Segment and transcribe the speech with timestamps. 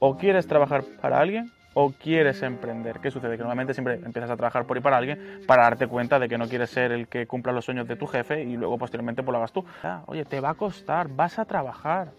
[0.00, 3.00] O quieres trabajar para alguien o quieres emprender.
[3.00, 3.36] ¿Qué sucede?
[3.36, 6.38] Que normalmente siempre empiezas a trabajar por y para alguien para darte cuenta de que
[6.38, 9.32] no quieres ser el que cumpla los sueños de tu jefe y luego posteriormente pues
[9.32, 9.64] lo hagas tú.
[9.82, 12.12] Ah, oye, te va a costar, vas a trabajar.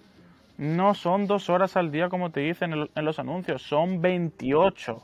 [0.58, 5.02] No son dos horas al día como te dicen en los anuncios, son 28.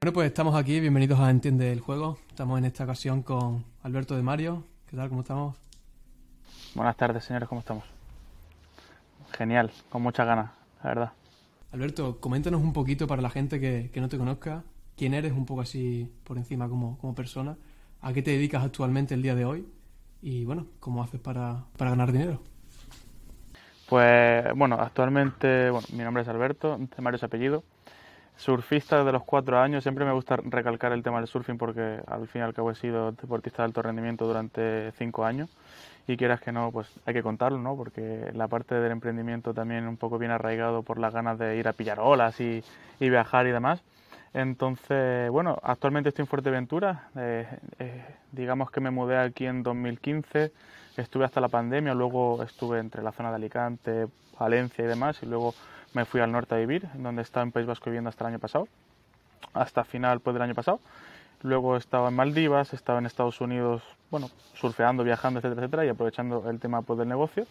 [0.00, 2.18] Bueno, pues estamos aquí, bienvenidos a Entiende el Juego.
[2.28, 4.64] Estamos en esta ocasión con Alberto de Mario.
[4.90, 5.08] ¿Qué tal?
[5.08, 5.56] ¿Cómo estamos?
[6.74, 7.84] Buenas tardes, señores, ¿cómo estamos?
[9.32, 10.50] Genial, con muchas ganas,
[10.84, 11.12] la verdad.
[11.72, 14.62] Alberto, coméntanos un poquito para la gente que, no te conozca,
[14.96, 17.56] quién eres un poco así por encima como, persona,
[18.00, 19.66] a qué te dedicas actualmente el día de hoy
[20.22, 22.40] y bueno, cómo haces para, ganar dinero.
[23.88, 27.64] Pues bueno, actualmente, bueno, mi nombre es Alberto, de Mario es apellido.
[28.36, 32.26] Surfista desde los cuatro años, siempre me gusta recalcar el tema del surfing porque al
[32.26, 35.50] fin y al cabo he sido deportista de alto rendimiento durante cinco años
[36.06, 37.76] y quieras que no, pues hay que contarlo, ¿no?
[37.76, 41.66] Porque la parte del emprendimiento también un poco bien arraigado por las ganas de ir
[41.66, 42.62] a pillar olas y,
[43.00, 43.82] viajar y demás.
[44.34, 47.08] Entonces, bueno, actualmente estoy en Fuerteventura.
[47.16, 47.46] Eh,
[47.78, 50.52] eh, digamos que me mudé aquí en 2015.
[50.96, 54.06] Estuve hasta la pandemia, luego estuve entre la zona de Alicante,
[54.38, 55.54] Valencia y demás, y luego
[55.94, 58.38] me fui al norte a vivir, donde estaba en País Vasco viviendo hasta el año
[58.38, 58.68] pasado,
[59.54, 60.80] hasta final pues, del año pasado.
[61.44, 66.48] Luego estaba en Maldivas, estaba en Estados Unidos, bueno, surfeando, viajando, etcétera, etcétera, y aprovechando
[66.48, 67.46] el tema pues, del negocio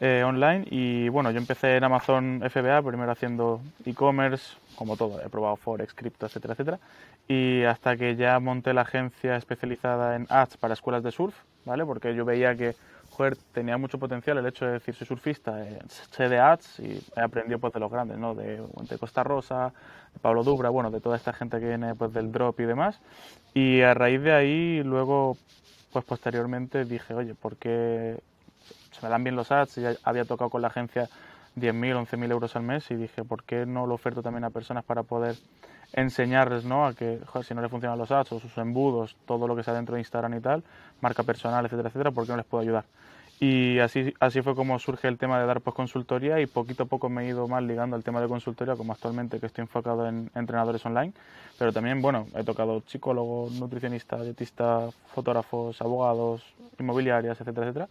[0.00, 0.66] eh, online.
[0.68, 5.94] Y bueno, yo empecé en Amazon FBA, primero haciendo e-commerce, como todo, he probado Forex,
[5.94, 6.80] cripto, etcétera, etcétera.
[7.28, 11.86] Y hasta que ya monté la agencia especializada en ads para escuelas de surf, ¿vale?
[11.86, 12.74] Porque yo veía que
[13.12, 15.78] joder, tenía mucho potencial el hecho de decir soy surfista, eh,
[16.10, 18.34] sé de ads y he aprendido pues de los grandes, ¿no?
[18.34, 18.60] De,
[18.98, 19.72] Costa Rosa,
[20.12, 22.98] de Pablo Dubra, bueno, de toda esta gente que viene pues del drop y demás.
[23.54, 25.36] Y a raíz de ahí luego
[25.92, 28.18] pues posteriormente dije, oye, ¿por qué
[28.92, 29.76] se me dan bien los ads?
[29.76, 31.08] Ya había tocado con la agencia
[31.56, 34.84] 10.000, 11.000 euros al mes y dije, ¿por qué no lo oferto también a personas
[34.84, 35.36] para poder
[35.92, 36.86] enseñarles ¿no?
[36.86, 39.62] a que joder, si no les funcionan los ads o sus embudos, todo lo que
[39.62, 40.64] sea dentro de Instagram y tal,
[41.00, 42.84] marca personal, etcétera, etcétera, ¿por qué no les puedo ayudar?
[43.40, 46.86] Y así, así fue como surge el tema de dar pues consultoría y poquito a
[46.86, 50.06] poco me he ido más ligando al tema de consultoría, como actualmente que estoy enfocado
[50.06, 51.12] en entrenadores online,
[51.58, 57.88] pero también, bueno, he tocado psicólogos, nutricionistas, dietistas, fotógrafos, abogados, inmobiliarias, etcétera, etcétera.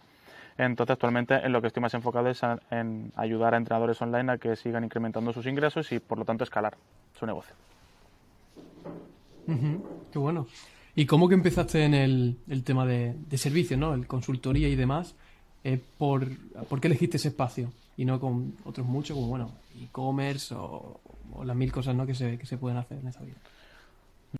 [0.56, 4.38] Entonces, actualmente en lo que estoy más enfocado es en ayudar a entrenadores online a
[4.38, 6.78] que sigan incrementando sus ingresos y, por lo tanto, escalar
[7.12, 7.54] su negocio.
[9.46, 10.46] Qué bueno.
[10.94, 13.94] ¿Y cómo que empezaste en el, tema de, de servicios, ¿no?
[13.94, 15.14] El consultoría y demás?
[15.64, 16.26] Eh, por,
[16.68, 21.00] ¿por qué elegiste ese espacio y no con otros muchos como, bueno, e-commerce o,
[21.44, 22.04] las mil cosas ¿no?
[22.04, 23.36] que, se, que se pueden hacer en esa vida?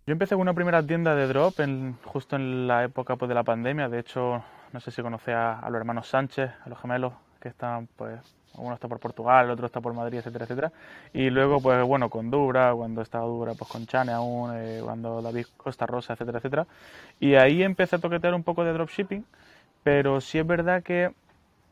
[0.06, 3.34] Yo empecé con una primera tienda de drop en, justo en la época pues, de
[3.34, 3.88] la pandemia.
[3.88, 4.42] De hecho,
[4.72, 8.20] no sé si conoce a, los hermanos Sánchez, a los gemelos, que están, pues,
[8.56, 10.72] uno está por Portugal, otro está por Madrid, etcétera, etcétera.
[11.12, 15.22] Y luego, pues bueno, con Dura, cuando estaba Dura, pues con Chane aún, eh, cuando
[15.22, 16.66] David Costa Rosa, etcétera, etcétera.
[17.20, 19.24] Y ahí empecé a toquetear un poco de dropshipping
[19.82, 21.12] pero sí es verdad que,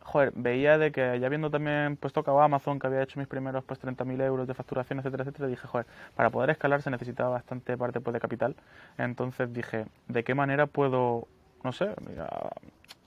[0.00, 3.64] joder, veía de que ya viendo también pues tocaba Amazon, que había hecho mis primeros
[3.64, 7.76] pues 30.000 euros de facturación, etcétera, etcétera, dije, joder, para poder escalar se necesitaba bastante
[7.76, 8.56] parte pues de capital.
[8.98, 11.28] Entonces dije, ¿de qué manera puedo,
[11.64, 11.94] no sé,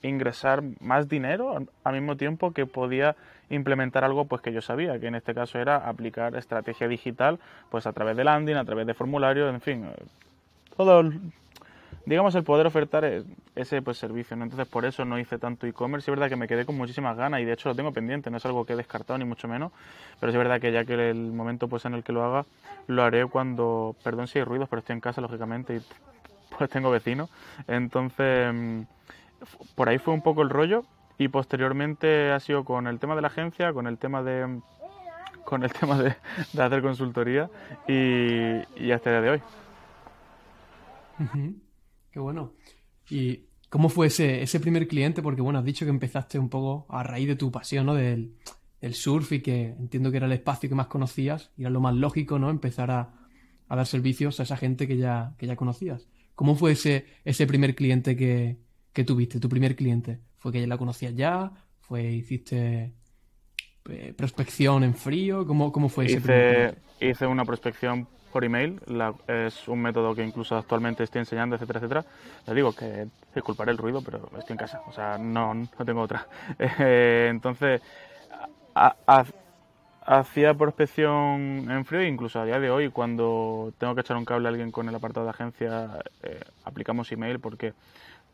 [0.04, 3.16] ingresar más dinero al mismo tiempo que podía
[3.50, 7.40] implementar algo pues que yo sabía, que en este caso era aplicar estrategia digital
[7.72, 9.88] pues a través de landing, a través de formulario, en fin,
[10.78, 11.04] todo
[12.06, 13.24] digamos, el poder ofertar
[13.56, 14.36] ese pues, servicio.
[14.36, 16.10] Entonces, por eso no hice tanto e-commerce.
[16.10, 18.38] Es verdad que me quedé con muchísimas ganas y de hecho lo tengo pendiente, no
[18.38, 19.72] es algo que he descartado ni mucho menos.
[20.20, 22.46] Pero es verdad que ya que el momento pues, en el que lo haga,
[22.88, 25.82] lo haré cuando, perdón si hay ruidos, pero estoy en casa, lógicamente, y
[26.58, 27.30] pues tengo vecinos.
[27.68, 28.82] Entonces, mm,
[29.76, 30.84] por ahí fue un poco el rollo
[31.18, 34.62] y posteriormente ha sido con el tema de la agencia, con el tema de
[35.46, 36.16] con el tema de,
[36.58, 37.50] hacer consultoría
[37.88, 39.42] y, hasta el día de hoy.
[42.12, 42.54] Qué bueno.
[43.10, 45.22] ¿Y cómo fue ese, ese primer cliente?
[45.22, 47.94] Porque bueno, has dicho que empezaste un poco a raíz de tu pasión, ¿no?
[47.94, 48.34] Del,
[48.92, 51.96] surf y que entiendo que era el espacio que más conocías y era lo más
[51.96, 52.50] lógico, ¿no?
[52.50, 53.14] Empezar a,
[53.70, 56.08] dar servicios a esa gente que ya, que ya conocías.
[56.36, 58.58] ¿Cómo fue ese, ese primer cliente que,
[59.04, 60.20] tuviste, tu primer cliente?
[60.38, 61.52] ¿Fue que ya la conocías ya?
[61.80, 62.94] ¿Fue, hiciste
[63.90, 65.48] eh, prospección en frío?
[65.48, 68.82] ¿Cómo, cómo fue ese hice, Hice una prospección por email.
[69.28, 72.06] es un método que incluso actualmente estoy enseñando, etcétera, etcétera.
[72.48, 76.02] Le digo que disculparé el ruido, pero estoy en casa, o sea, no, no tengo
[76.02, 76.28] otra.
[76.80, 77.82] Eh, entonces,
[80.06, 84.48] hacía prospección en frío, incluso a día de hoy, cuando tengo que echar un cable
[84.48, 87.74] a alguien con el apartado de agencia, eh, aplicamos email, porque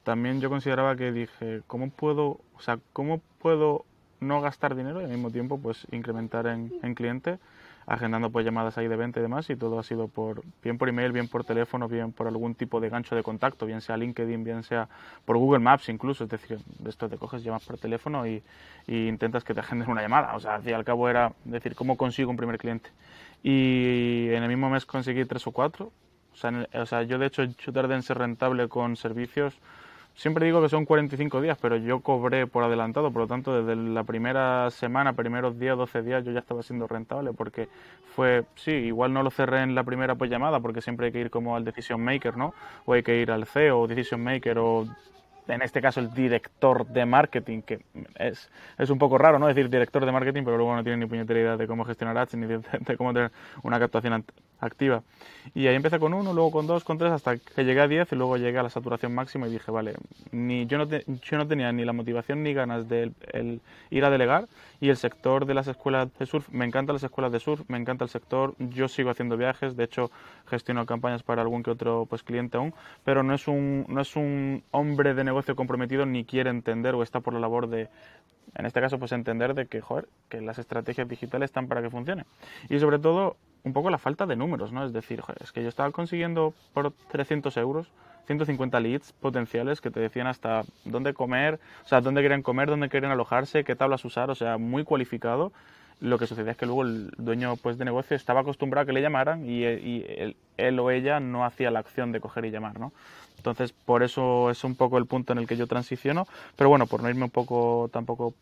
[0.10, 3.86] también yo consideraba que dije, ¿cómo puedo, o sea, cómo puedo
[4.20, 7.38] no gastar dinero y al mismo tiempo pues incrementar en, en cliente
[7.86, 10.90] agendando pues llamadas ahí de venta y demás y todo ha sido por bien por
[10.90, 14.44] email, bien por teléfono, bien por algún tipo de gancho de contacto, bien sea LinkedIn,
[14.44, 14.90] bien sea
[15.26, 18.42] por Google Maps incluso, es decir, de esto te coges, llamas por teléfono y,
[18.88, 21.76] intentas que te agenden una llamada, o sea, al fin y al cabo era decir,
[21.76, 22.90] ¿cómo consigo un primer cliente?
[23.44, 25.92] Y en el mismo mes conseguí tres o cuatro,
[26.34, 29.60] o sea, o sea yo de hecho yo tardé en ser rentable con servicios
[30.20, 33.82] Siempre digo que son 45 días, pero yo cobré por adelantado, por lo tanto, desde
[33.82, 37.70] la primera semana, primeros días, 12 días, yo ya estaba siendo rentable, porque
[38.18, 41.22] fue, sí, igual no lo cerré en la primera pues llamada, porque siempre hay que
[41.22, 42.54] ir como al decision maker, ¿no?
[42.86, 44.86] O hay que ir al CEO, decision maker, o
[45.48, 47.80] en este caso el director de marketing, que
[48.16, 49.48] es, es un poco raro, ¿no?
[49.48, 52.36] Decir director de marketing, pero luego no tiene ni puñetera idea de cómo gestionar ads,
[52.36, 53.32] ni de, de cómo tener
[53.64, 54.26] una captación
[54.60, 55.04] activa.
[55.54, 58.12] Y ahí empecé con uno, luego con dos, con tres, hasta que llegué a diez
[58.12, 59.96] y luego llegué a la saturación máxima y dije, vale,
[60.32, 64.10] ni, yo, no yo no tenía ni la motivación ni ganas de el, ir a
[64.10, 64.48] delegar
[64.80, 67.78] y el sector de las escuelas de surf, me encantan las escuelas de surf, me
[67.78, 70.12] encanta el sector, yo sigo haciendo viajes, de hecho
[70.48, 72.74] gestiono campañas para algún que otro pues cliente aún,
[73.04, 77.04] pero no es un, no es un hombre de negocio comprometido ni quiere entender o
[77.04, 77.90] está por la labor de,
[78.56, 81.90] en este caso pues entender de que, joder, que las estrategias digitales están para que
[81.90, 82.26] funcione.
[82.70, 84.86] Y sobre todo un poco la falta de números, ¿no?
[84.86, 87.92] Es decir, es que yo estaba consiguiendo por 300 euros
[88.30, 92.88] 150 leads potenciales que te decían hasta dónde comer, o sea, dónde quieren comer, dónde
[92.88, 95.52] quieren alojarse, qué tablas usar, o sea, muy cualificado.
[96.00, 98.94] Lo que sucedía es que luego el dueño pues, de negocio estaba acostumbrado a que
[98.94, 102.80] le llamaran y, él, él, o ella no hacía la acción de coger y llamar,
[102.80, 102.94] ¿no?
[103.38, 106.28] Entonces, por eso es un poco el punto en el que yo transiciono.
[106.56, 108.36] Pero bueno, por no irme un poco tampoco,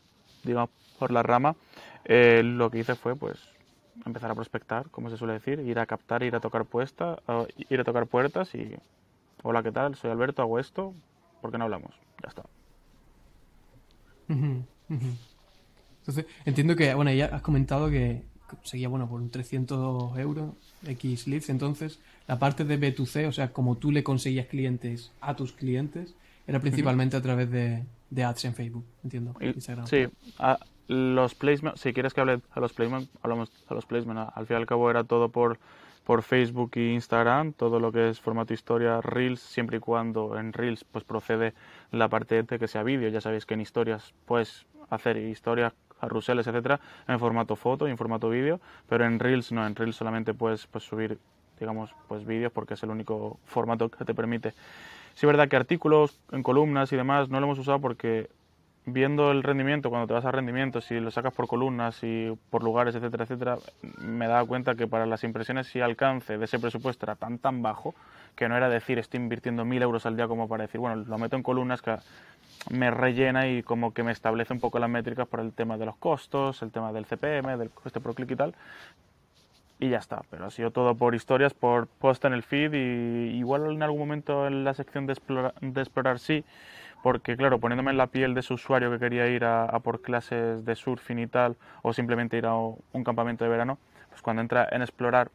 [0.43, 0.69] digamos,
[0.99, 1.55] por la rama,
[2.03, 3.39] eh, lo que hice fue, pues,
[4.05, 7.19] empezar a prospectar, como se suele decir, ir a captar, ir a tocar puestas,
[7.69, 8.75] ir a tocar puertas y
[9.43, 9.95] hola, ¿qué tal?
[9.95, 10.93] Soy Alberto, hago esto,
[11.41, 11.93] ¿por qué no hablamos?
[12.23, 12.43] Ya está.
[15.99, 18.23] Entonces, entiendo que, bueno, ya has comentado que
[18.63, 20.53] seguía, bueno, por un 300 euros
[20.85, 25.35] X leads, entonces la parte de B2C, o sea, como tú le conseguías clientes a
[25.35, 26.15] tus clientes,
[26.45, 29.35] era principalmente a través de, de ads en Facebook, entiendo.
[29.85, 30.07] Sí,
[30.39, 34.31] a, los placements, si quieres que hable a los placements, hablamos a los placements.
[34.35, 35.59] Al fin y al cabo era todo por,
[36.03, 40.53] por Facebook e Instagram, todo lo que es formato historia, Reels, siempre y cuando en
[40.53, 41.53] Reels pues procede
[41.91, 43.09] la parte de que sea vídeo.
[43.09, 47.97] Ya sabéis que en historias puedes hacer historias, carruseles, etcétera, en formato foto y en
[47.97, 51.19] formato vídeo, pero en Reels no, en Reels solamente puedes pues, subir
[51.59, 54.51] digamos, pues vídeos porque es el único formato que te permite.
[55.15, 58.29] Sí es verdad que artículos en columnas y demás no lo hemos usado porque
[58.87, 62.63] viendo el rendimiento, cuando te vas a rendimiento, si lo sacas por columnas y por
[62.63, 63.57] lugares, etcétera, etcétera,
[63.99, 67.37] me he dado cuenta que para las impresiones y alcance de ese presupuesto era tan,
[67.37, 67.93] tan bajo
[68.35, 71.17] que no era decir estoy invirtiendo mil euros al día como para decir, bueno, lo
[71.17, 71.97] meto en columnas que
[72.71, 75.85] me rellena y como que me establece un poco las métricas por el tema de
[75.85, 78.55] los costos, el tema del CPM, del coste por clic y tal.
[79.79, 83.37] Y ya está, pero ha sido todo por historias, por post en el feed y
[83.37, 86.45] igual en algún momento en la sección de explorar, de explorar sí,
[87.07, 90.65] porque claro, poniéndome en la piel de ese usuario que quería ir a, por clases
[90.65, 93.77] de surfing y tal, o simplemente ir a un campamento de verano,
[94.09, 95.31] pues cuando entra en explorar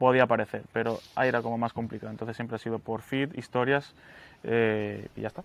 [0.00, 2.10] podía aparecer, pero ahí era como más complicado.
[2.10, 3.94] Entonces siempre ha sido por feed, historias
[4.42, 5.44] eh, y ya está.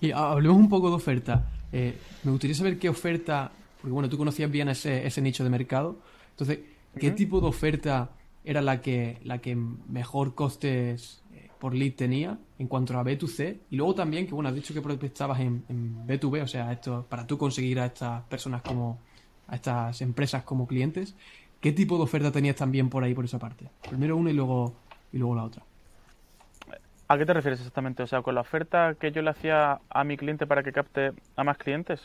[0.00, 1.50] Y hablemos un poco de oferta.
[1.72, 3.50] Eh, me gustaría saber qué oferta,
[3.80, 5.96] porque bueno, tú conocías bien ese, ese nicho de mercado.
[6.30, 6.60] Entonces,
[7.00, 8.10] ¿qué tipo de oferta
[8.44, 11.23] era la que, la que mejor costes
[11.58, 14.82] por lead tenía en cuanto a B2C y luego también que bueno has dicho que
[14.82, 18.98] prospectabas en, en B2B o sea esto para tú conseguir a estas personas como
[19.48, 21.14] a estas empresas como clientes
[21.60, 24.74] qué tipo de oferta tenías también por ahí por esa parte primero una y luego
[25.12, 25.62] y luego la otra
[27.06, 28.02] ¿A qué te refieres exactamente?
[28.02, 31.12] O sea, con la oferta que yo le hacía a mi cliente para que capte
[31.36, 32.00] a más clientes.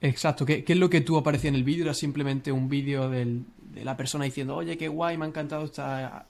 [0.00, 0.46] Exacto.
[0.46, 1.84] ¿Qué, qué es lo que tú aparecía en el vídeo?
[1.84, 3.44] ¿Era simplemente un vídeo de
[3.84, 6.24] la persona diciendo, oye, qué guay, me ha encantado esta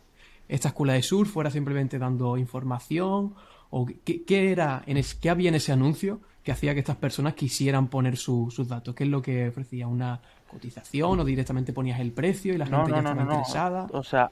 [0.50, 3.34] esta escuela de surf fuera simplemente dando información
[3.70, 7.88] o qué, era en qué había en ese anuncio que hacía que estas personas quisieran
[7.88, 12.52] poner sus datos qué es lo que ofrecía una cotización o directamente ponías el precio
[12.52, 14.30] y la gente ya estaba interesada o sea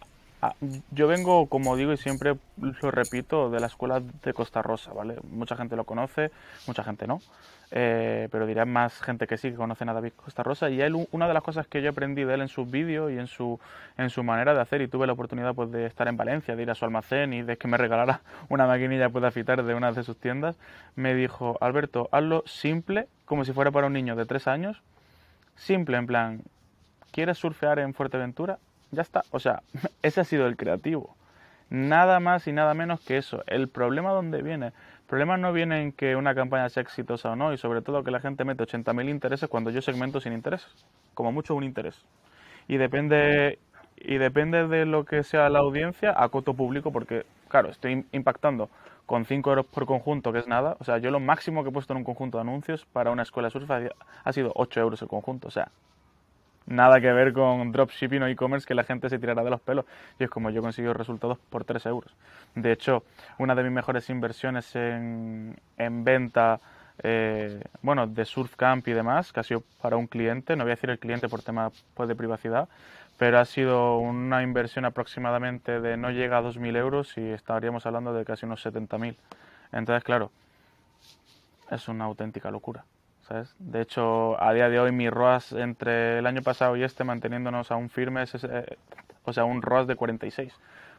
[0.91, 5.17] yo vengo como digo y siempre lo repito de la escuela de Costa Rosa vale
[5.31, 6.31] mucha gente lo conoce
[6.67, 7.21] mucha gente no
[7.71, 10.71] eh, pero dirá más gente que sí que conocen a David Costa Rosa.
[10.71, 13.19] Y él una de las cosas que yo aprendí de él en sus vídeos y
[13.19, 13.61] en su
[13.99, 16.63] en su manera de hacer y tuve la oportunidad pues de estar en Valencia de
[16.63, 19.75] ir a su almacén y de que me regalara una maquinilla pues, de afitar de
[19.75, 20.57] una de sus tiendas
[20.97, 24.81] me dijo Alberto hazlo simple como si fuera para un niño de tres años.
[25.57, 26.41] Simple en plan
[27.13, 28.59] quieres surfear en Fuerteventura
[28.93, 29.63] ya está o sea
[30.03, 31.15] ese ha sido el creativo
[31.71, 34.73] nada más y nada menos que eso el problema donde viene
[35.09, 38.13] problema no viene en que una campaña sea exitosa o no, y sobre todo que
[38.13, 40.69] la gente mete 80.000 intereses cuando yo segmento sin intereses,
[41.15, 42.05] como mucho un interés.
[42.69, 43.59] Y depende,
[43.97, 48.69] y depende de lo que sea la audiencia, a coto público, porque, claro, estoy impactando
[49.07, 50.77] con 5 euros por conjunto, que es nada.
[50.79, 53.23] O sea, yo lo máximo que he puesto en un conjunto de anuncios para una
[53.23, 55.49] escuela surf ha sido 8 euros el conjunto.
[55.49, 55.71] O sea,
[56.69, 59.85] nada que ver con dropshipping o e-commerce que la gente se tirará de los pelos.
[60.19, 62.15] Y es como yo consigo resultados por 3 euros.
[62.55, 63.05] De hecho,
[63.39, 66.61] una de mis mejores inversiones en, en venta,
[67.03, 70.73] eh, bueno, de surf camp y demás, que ha sido para un cliente, no voy
[70.73, 72.69] a decir el cliente por tema pues, de privacidad,
[73.17, 78.13] pero ha sido una inversión aproximadamente de no llega a 2.000 euros y estaríamos hablando
[78.13, 79.17] de casi unos 70.000.
[79.73, 80.31] Entonces, claro,
[81.71, 82.85] es una auténtica locura.
[83.58, 87.70] De hecho, a día de hoy mi ROAS entre el año pasado y este manteniéndonos
[87.70, 88.78] aún firmes, es, eh,
[89.25, 90.52] o sea, un ROAS de 46.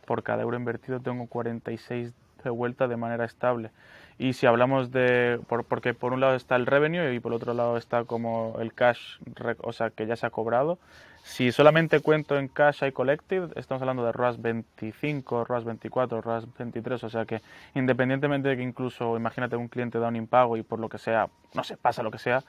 [0.05, 3.71] Por cada euro invertido tengo 46 de vuelta de manera estable.
[4.17, 7.77] Y si hablamos de, porque por un lado está el revenue y por otro lado
[7.77, 9.17] está como el cash,
[9.61, 10.77] o sea, que ya se ha cobrado.
[11.23, 16.47] Si solamente cuento en cash y collective, estamos hablando de ROAS 25, ROAS 24, ROAS
[16.57, 17.41] 23, o sea que
[17.75, 21.29] independientemente de que incluso, imagínate, un cliente da un impago y por lo que sea,
[21.53, 22.43] no sé, pasa lo que sea,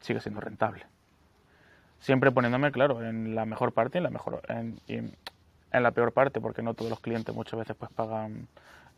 [0.00, 0.86] sigue siendo rentable.
[1.98, 5.16] Siempre poniéndome, claro, en la mejor parte en la, mejor, en, en
[5.82, 8.48] la peor parte, porque no todos los clientes muchas veces pues pagan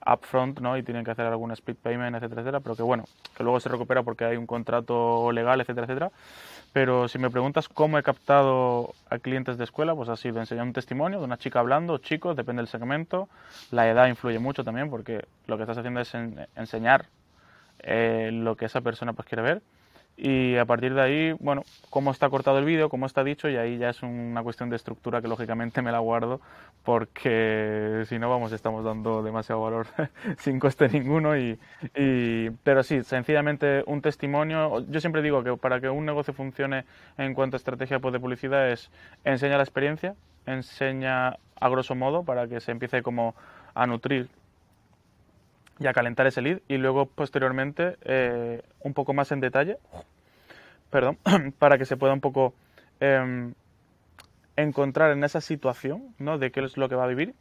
[0.06, 0.76] upfront ¿no?
[0.76, 3.04] y tienen que hacer algún split payment, etcétera, etcétera, pero que bueno,
[3.37, 6.11] que luego se recupera porque hay un contrato legal, etcétera, etcétera.
[6.73, 10.64] Pero si me preguntas cómo he captado a clientes de escuela, pues ha sido enseñar
[10.64, 13.28] un testimonio de una chica hablando, chicos, depende del segmento,
[13.70, 16.14] la edad influye mucho también porque lo que estás haciendo es
[16.54, 17.06] enseñar
[17.80, 19.62] eh, lo que esa persona pues quiere ver
[20.20, 23.56] y a partir de ahí, bueno, cómo está cortado el vídeo, cómo está dicho, y
[23.56, 26.40] ahí ya es una cuestión de estructura que lógicamente me la guardo,
[26.82, 29.87] porque si no, vamos, estamos dando demasiado valor
[30.38, 31.38] sin coste ninguno.
[31.38, 31.56] Y,
[32.64, 34.84] pero sí, sencillamente un testimonio.
[34.88, 36.84] Yo siempre digo que para que un negocio funcione
[37.16, 38.90] en cuanto a estrategia de publicidad es
[39.22, 43.37] enseña la experiencia, enseña a grosso modo para que se empiece como
[43.75, 44.28] a nutrir
[45.78, 49.78] y a calentar ese lead y luego posteriormente eh, un poco más en detalle,
[50.90, 51.18] perdón,
[51.58, 52.54] para que se pueda un poco
[53.00, 53.54] em,
[54.56, 56.38] encontrar en esa situación, ¿no?
[56.38, 57.35] De qué es lo que va a vivir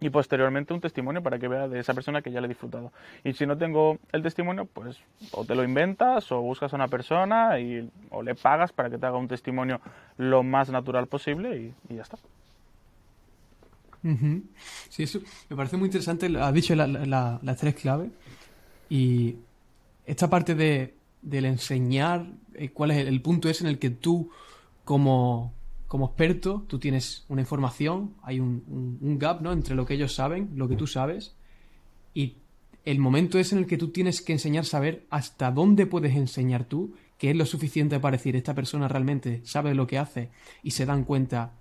[0.00, 2.92] y posteriormente un testimonio para que vea de esa persona que ya le ha disfrutado.
[3.24, 5.00] Y si no tengo el testimonio, pues
[5.32, 8.98] o te lo inventas o buscas a una persona y, o le pagas para que
[8.98, 9.80] te haga un testimonio
[10.16, 12.18] lo más natural posible y ya está.
[14.88, 16.30] Sí, eso me parece muy interesante.
[16.38, 18.10] Has dicho las tres claves.
[18.90, 19.36] Y
[20.06, 24.30] esta parte de, del enseñar eh, cuál es el, punto es en el que tú,
[24.84, 25.52] como,
[25.86, 29.52] como experto, tú tienes una información, hay un, un, gap ¿no?
[29.52, 31.34] entre lo que ellos saben, lo que tú sabes,
[32.14, 32.36] y
[32.84, 36.64] el momento es en el que tú tienes que enseñar saber hasta dónde puedes enseñar
[36.64, 40.30] tú, que es lo suficiente para decir, esta persona realmente sabe lo que hace
[40.62, 41.52] y se dan cuenta,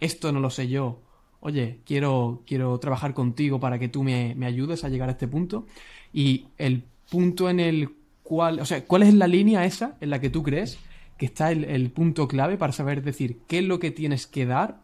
[0.00, 1.00] esto no lo sé yo,
[1.42, 5.66] oye, quiero, quiero trabajar contigo para que tú me, ayudes a llegar a este punto.
[6.12, 7.90] Y el punto en el
[8.22, 10.78] cual, o sea, ¿cuál es la línea esa en la que tú crees
[11.18, 14.82] que está el, punto clave para saber decir qué es lo que tienes que dar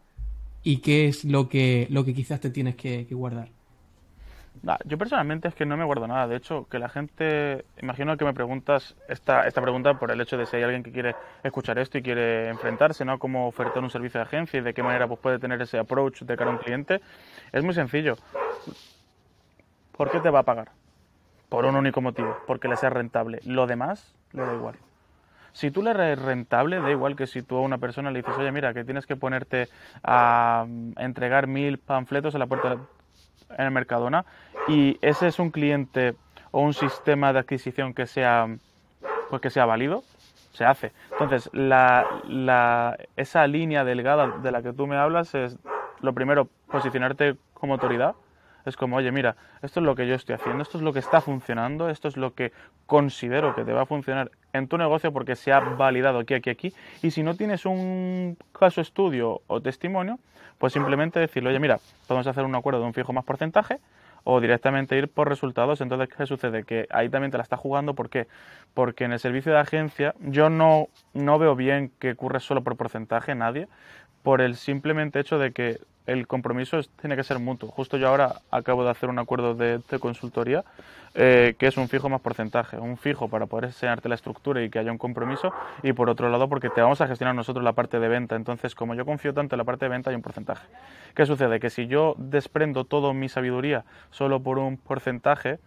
[0.63, 3.58] y qué es lo que, lo que quizás te tienes que guardar?
[4.85, 6.27] Yo personalmente es que no me guardo nada.
[6.27, 10.37] De hecho, que la gente, imagino que me preguntas esta, esta pregunta por el hecho
[10.37, 13.19] de si hay alguien que quiere escuchar esto y quiere enfrentarse, ¿no?
[13.19, 16.23] Cómo ofertar un servicio de agencia y de qué manera pues, puede tener ese approach
[16.23, 17.01] de cara a un cliente.
[17.51, 18.15] Es muy sencillo.
[19.95, 20.71] ¿Por qué te va a pagar?
[21.49, 23.39] Por un único motivo, porque le sea rentable.
[23.45, 24.75] Lo demás le da igual.
[25.51, 28.37] Si tú le eres rentable, da igual que si tú a una persona le dices,
[28.37, 29.67] oye, mira, que tienes que ponerte
[30.03, 30.65] a
[30.97, 32.77] entregar mil panfletos a la puerta
[33.57, 34.25] en el Mercadona
[34.67, 36.15] y ese es un cliente
[36.51, 38.47] o un sistema de adquisición que sea,
[39.29, 40.03] pues que sea válido,
[40.53, 40.91] se hace.
[41.11, 45.57] Entonces, la, la, esa línea delgada de la que tú me hablas es,
[46.01, 48.15] lo primero, posicionarte como autoridad.
[48.65, 50.99] Es como, oye, mira, esto es lo que yo estoy haciendo, esto es lo que
[50.99, 52.51] está funcionando, esto es lo que
[52.85, 56.49] considero que te va a funcionar en tu negocio porque se ha validado aquí, aquí,
[56.49, 56.73] aquí.
[57.01, 60.19] Y si no tienes un caso estudio o testimonio,
[60.57, 63.79] pues simplemente decirle, oye, mira, podemos hacer un acuerdo de un fijo más porcentaje
[64.23, 65.81] o directamente ir por resultados.
[65.81, 66.63] Entonces, ¿qué sucede?
[66.63, 67.93] Que ahí también te la está jugando.
[67.93, 68.27] ¿Por qué?
[68.73, 72.75] Porque en el servicio de agencia yo no, no veo bien que ocurra solo por
[72.75, 73.67] porcentaje, nadie,
[74.29, 77.71] por el simplemente hecho de que el compromiso tiene que ser mutuo.
[77.71, 80.63] Justo yo ahora acabo de hacer un acuerdo de, consultoría
[81.15, 84.69] eh, que es un fijo más porcentaje, un fijo para poder enseñarte la estructura y
[84.69, 87.73] que haya un compromiso y por otro lado porque te vamos a gestionar nosotros la
[87.73, 88.35] parte de venta.
[88.35, 90.67] Entonces, como yo confío tanto en la parte de venta, hay un porcentaje.
[91.15, 91.59] ¿Qué sucede?
[91.59, 95.57] Que si yo desprendo toda mi sabiduría solo por un porcentaje,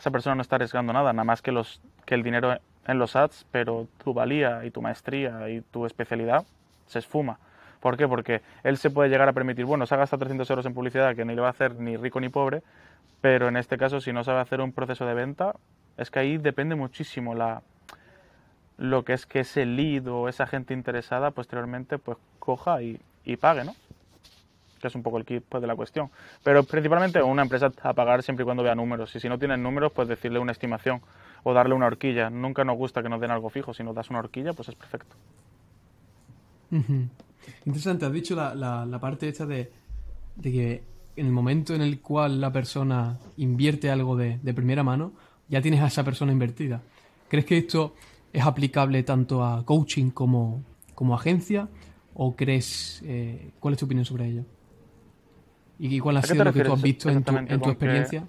[0.00, 2.56] esa persona no está arriesgando nada, nada más que, los, que el dinero
[2.86, 6.46] en los ads, pero tu valía y tu maestría y tu especialidad
[6.86, 7.38] se esfuma.
[7.80, 8.08] ¿Por qué?
[8.08, 11.14] Porque él se puede llegar a permitir, bueno, se ha gastado 300 euros en publicidad
[11.14, 12.62] que ni le va a hacer ni rico ni pobre,
[13.20, 15.54] pero en este caso si no sabe hacer un proceso de venta,
[15.96, 17.62] es que ahí depende muchísimo la,
[18.78, 23.36] lo que es que ese lead o esa gente interesada posteriormente pues coja y, y
[23.36, 23.74] pague, ¿no?
[24.80, 26.10] Que es un poco el kit pues, de la cuestión.
[26.44, 29.14] Pero principalmente una empresa a pagar siempre y cuando vea números.
[29.16, 31.00] Y si no tienen números, pues decirle una estimación
[31.42, 32.28] o darle una horquilla.
[32.28, 33.72] Nunca nos gusta que nos den algo fijo.
[33.72, 35.16] Si nos das una horquilla, pues es perfecto.
[37.64, 39.70] Interesante, has dicho la, la, parte esta de,
[40.36, 40.82] de, que
[41.16, 45.12] en el momento en el cual la persona invierte algo de, de primera mano,
[45.48, 46.82] ya tienes a esa persona invertida.
[47.28, 47.94] ¿Crees que esto
[48.32, 50.62] es aplicable tanto a coaching como,
[50.94, 51.68] como agencia?
[52.14, 54.44] ¿O crees, eh, cuál es tu opinión sobre ello?
[55.78, 58.26] ¿Y cuál ha sido lo que tú has visto en tu, en tu experiencia?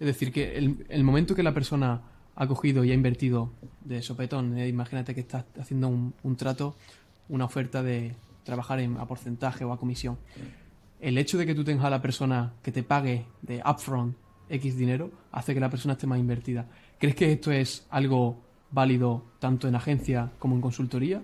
[0.00, 2.02] Es decir, que el, el, momento que la persona
[2.34, 3.52] ha cogido y ha invertido
[3.84, 6.76] de sopetón, eh, imagínate que estás haciendo un, un, trato,
[7.28, 8.14] una oferta de
[8.44, 10.18] trabajar en, a porcentaje o a comisión.
[11.00, 14.16] El hecho de que tú tengas a la persona que te pague de upfront
[14.48, 16.66] X dinero hace que la persona esté más invertida.
[16.98, 18.38] ¿Crees que esto es algo
[18.70, 21.22] válido tanto en agencia como en consultoría?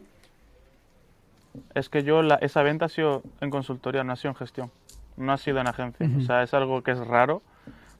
[1.74, 4.70] Es que yo, la, esa venta ha sido en consultoría, no ha sido en gestión,
[5.16, 6.08] no ha sido en agencia.
[6.16, 7.42] O sea, es algo que es raro,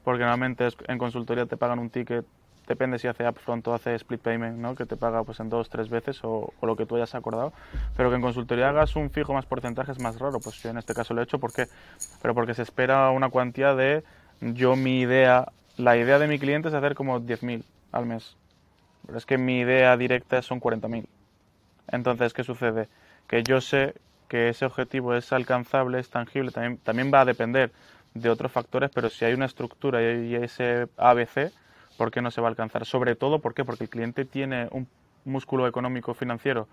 [0.05, 2.25] porque normalmente en consultoría te pagan un ticket,
[2.67, 4.75] depende si hace upfront o hace split payment, ¿no?
[4.75, 7.53] que te paga pues en dos, tres veces o, o, lo que tú hayas acordado,
[7.97, 10.41] pero que en consultoría hagas un fijo más porcentaje es más raro.
[10.41, 11.67] Pues yo en este caso lo he hecho, ¿por qué?
[12.23, 14.05] Pero porque se espera una cuantía de,
[14.41, 18.37] yo mi idea, la idea de mi cliente es hacer como 10.000 al mes,
[19.07, 21.07] pero es que mi idea directa son 40.000.
[21.89, 22.89] Entonces, ¿qué sucede?
[23.31, 23.95] que yo sé
[24.27, 27.71] que ese objetivo es alcanzable, es tangible, también, también va a depender
[28.13, 31.53] de otros factores, pero si hay una estructura y ese ABC,
[32.01, 32.87] ¿por qué no se va a alcanzar?
[32.87, 33.63] Sobre todo, ¿por qué?
[33.63, 34.89] Porque el cliente tiene un
[35.27, 36.67] músculo económico financiero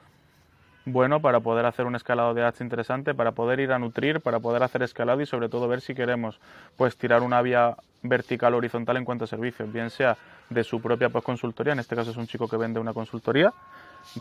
[0.85, 4.39] bueno para poder hacer un escalado de ads interesante, para poder ir a nutrir, para
[4.39, 6.39] poder hacer escalado y sobre todo ver si queremos
[6.77, 10.15] pues tirar una vía vertical o horizontal en cuanto a servicios, bien sea
[10.49, 13.51] de su propia pues, consultoría, en este caso es un chico que vende una consultoría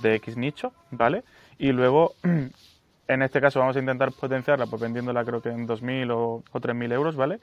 [0.03, 1.23] de X nicho, ¿vale?
[1.57, 2.15] Y luego,
[3.07, 6.61] en este caso, vamos a intentar potenciarla, pues vendiéndola creo que en 2.000 o, o
[6.61, 7.39] 3.000 euros, ¿vale?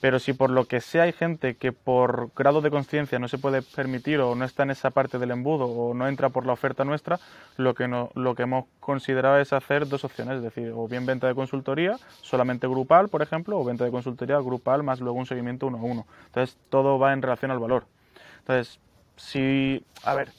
[0.00, 3.38] Pero si por lo que sea hay gente que por grado de conciencia no se
[3.38, 6.52] puede permitir o no está en esa parte del embudo o no entra por la
[6.52, 7.18] oferta nuestra,
[7.56, 11.04] lo que, no, lo que hemos considerado es hacer dos opciones, es decir, o bien
[11.04, 15.26] venta de consultoría, solamente grupal, por ejemplo, o venta de consultoría grupal más luego un
[15.26, 16.06] seguimiento uno a uno.
[16.26, 17.84] Entonces, todo va en relación al valor.
[18.40, 18.78] Entonces,
[19.16, 20.30] si, a ver,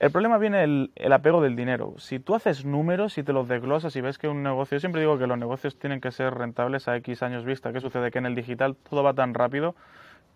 [0.00, 1.94] el problema viene el, el, apego del dinero.
[1.98, 5.00] Si tú haces números y te los desglosas y ves que un negocio, yo siempre
[5.00, 7.72] digo que los negocios tienen que ser rentables a X años vista.
[7.72, 8.10] ¿Qué sucede?
[8.10, 9.74] Que en el digital todo va tan rápido,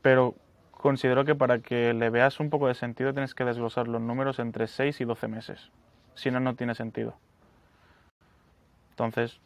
[0.01, 0.35] pero
[0.71, 4.39] considero que para que le veas un poco de sentido tienes que desglosar los números
[4.39, 5.71] entre 6 y 12 meses.
[6.15, 7.17] Si no, no tiene sentido.
[8.91, 9.41] Entonces,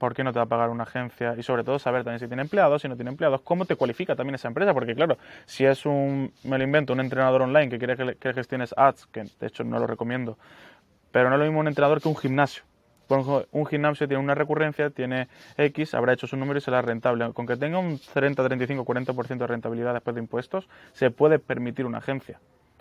[0.00, 1.34] ¿por qué no te va a pagar una agencia?
[1.36, 4.16] Y sobre todo saber también si tiene empleados, si no tiene empleados, cómo te cualifica
[4.16, 7.78] también esa empresa, porque claro, si es un, me lo invento, un entrenador online que
[7.78, 10.38] quiere que, gestiones ads, que de hecho no lo recomiendo,
[11.12, 12.64] pero no es lo mismo un entrenador que un gimnasio.
[13.50, 15.26] Un gimnasio tiene una recurrencia, tiene
[15.58, 17.32] X, habrá hecho su número y será rentable.
[17.32, 21.86] Con que tenga un 30, 35, 40% de rentabilidad después de impuestos, se puede permitir
[21.86, 22.38] una agencia.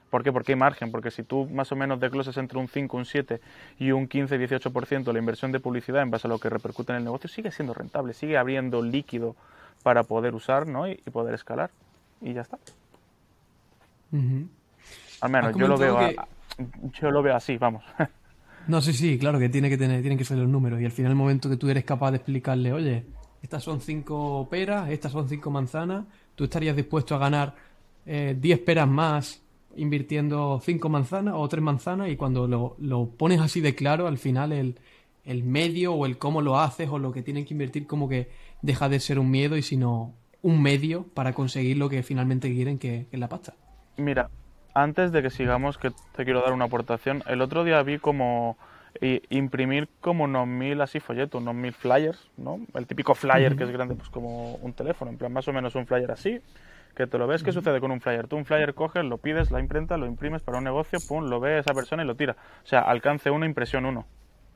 [0.09, 0.31] ¿Por qué?
[0.31, 3.39] Porque hay margen, porque si tú más o menos desglosas entre un 5, un 7
[3.77, 6.97] y un 15, 18% la inversión de publicidad en base a lo que repercute en
[6.97, 9.35] el negocio, sigue siendo rentable, sigue abriendo líquido
[9.83, 10.87] para poder usar ¿no?
[10.87, 11.69] y, y poder escalar.
[12.21, 12.57] Y ya está.
[14.11, 14.47] Uh -huh.
[15.21, 16.15] Al menos yo lo, veo que...
[16.17, 16.27] a,
[16.99, 17.83] yo lo veo así, vamos.
[18.67, 20.81] no, sí, sí, claro que tiene que tener, tienen que ser los números.
[20.81, 23.05] Y al final el momento que tú eres capaz de explicarle, oye,
[23.41, 27.55] estas son cinco peras, estas son cinco manzanas, tú estarías dispuesto a ganar
[28.05, 29.41] eh, 10 peras más
[29.75, 34.17] invirtiendo cinco manzanas o tres manzanas y cuando lo, lo pones así de claro, al
[34.17, 34.79] final el,
[35.25, 38.29] el, medio o el cómo lo haces o lo que tienen que invertir como que
[38.61, 42.79] deja de ser un miedo y sino un medio para conseguir lo que finalmente quieren
[42.79, 43.53] que, que es la pasta.
[43.97, 44.29] Mira,
[44.73, 48.57] antes de que sigamos, que te quiero dar una aportación, el otro día vi como
[49.29, 52.59] imprimir como unos mil así folletos, unos mil flyers, ¿no?
[52.73, 53.57] El típico flyer uh -huh.
[53.57, 56.39] que es grande, pues como un teléfono, en plan más o menos un flyer así,
[56.99, 58.27] que te lo ves, ¿qué sucede con un flyer?
[58.27, 61.39] Tú un flyer coges, lo pides, la imprenta, lo imprimes para un negocio, pum, lo
[61.39, 62.35] ve esa persona y lo tira.
[62.61, 64.05] O sea, alcance 1, impresión 1.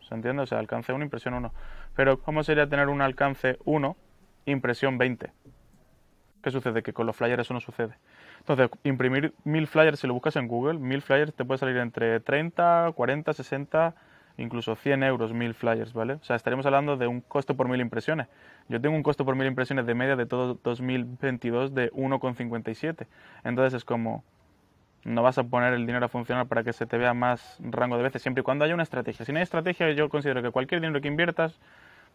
[0.01, 0.43] ¿Se entiende?
[0.43, 1.53] O sea, alcance 1, impresión 1.
[1.95, 3.95] Pero, ¿cómo sería tener un alcance 1,
[4.43, 5.31] impresión 20?
[6.41, 6.83] ¿Qué sucede?
[6.83, 7.95] Que con los flyers eso no sucede.
[8.39, 12.19] Entonces, imprimir mil flyers, si lo buscas en Google, mil flyers te puede salir entre
[12.19, 13.95] 30, 40, 60
[14.37, 16.13] incluso 100 euros mil flyers, ¿vale?
[16.13, 18.27] O sea, estaríamos hablando de un costo por mil impresiones.
[18.67, 23.07] Yo tengo un costo por mil impresiones de media de todo 2022 de 1,57.
[23.43, 24.23] Entonces es como,
[25.03, 27.97] no vas a poner el dinero a funcionar para que se te vea más rango
[27.97, 29.25] de veces, siempre y cuando haya una estrategia.
[29.25, 31.59] Si no hay estrategia, yo considero que cualquier dinero que inviertas,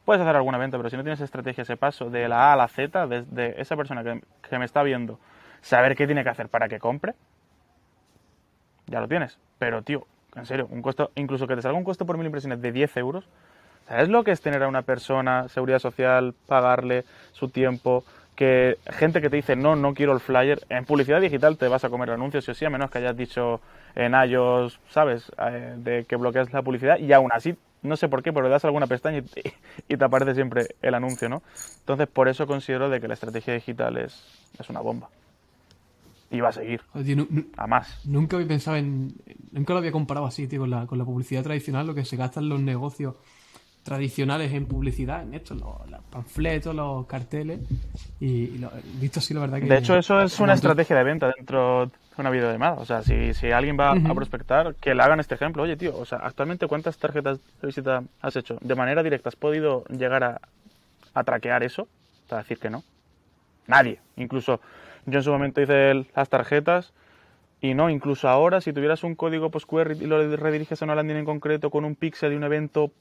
[0.05, 2.57] puedes hacer alguna venta, pero si no tienes estrategia, ese paso de la A a
[2.57, 5.21] la Z, desde esa persona que, que me está viendo,
[5.61, 7.15] saber qué tiene que hacer para que compre,
[8.87, 9.39] ya lo tienes.
[9.59, 12.61] Pero, tío, en serio, un costo, incluso que te salga un costo por mil impresiones
[12.61, 13.29] de 10 euros,
[13.89, 18.05] ¿sabes lo que es tener a una persona, seguridad social, pagarle su tiempo,
[18.37, 21.85] que gente que te dice no, no quiero el flyer, en publicidad digital te vas
[21.85, 23.61] a comer anuncios, sí o sí, a menos que hayas dicho
[23.95, 28.23] en iOS, ¿sabes?, eh, de que bloqueas la publicidad y aún así, no sé por
[28.23, 29.25] qué, pero le das alguna pestaña y,
[29.89, 31.43] y, te aparece siempre el anuncio, ¿no?
[31.81, 34.25] Entonces, por eso considero de que la estrategia digital es,
[34.59, 35.09] es una bomba.
[36.31, 36.83] Y va a seguir.
[36.95, 38.07] Oye, no, no, a más.
[38.07, 39.15] Nunca había pensado en...
[39.53, 42.17] Nunca lo había comparado así, tío, con la, con la publicidad tradicional, lo que se
[42.17, 43.15] gasta en los negocios
[43.83, 47.61] tradicionales en publicidad, en esto, los, los panfletos, los carteles,
[48.21, 49.65] y, y lo, visto así la verdad que...
[49.65, 52.75] De hecho, eso es una estrategia de venta dentro de una videollamada.
[52.75, 54.11] O sea, si, si alguien va uh -huh.
[54.11, 55.63] a prospectar, que le hagan este ejemplo.
[55.63, 58.59] Oye, tío, o sea, actualmente cuántas tarjetas de visita has hecho?
[58.61, 60.41] ¿De manera directa has podido llegar a,
[61.15, 61.89] a traquear eso?
[62.29, 62.83] Para decir que no.
[63.67, 64.01] Nadie.
[64.17, 64.61] Incluso
[65.11, 66.93] yo en su momento hice las tarjetas
[67.61, 71.17] y no, incluso ahora, si tuvieras un código PostQR y lo rediriges a una landing
[71.17, 72.93] en concreto con un pixel de un evento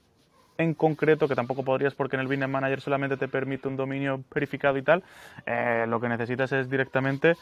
[0.57, 4.23] en concreto, que tampoco podrías porque en el Business Manager solamente te permite un dominio
[4.33, 5.03] verificado y tal,
[5.45, 7.35] eh, lo que necesitas es directamente,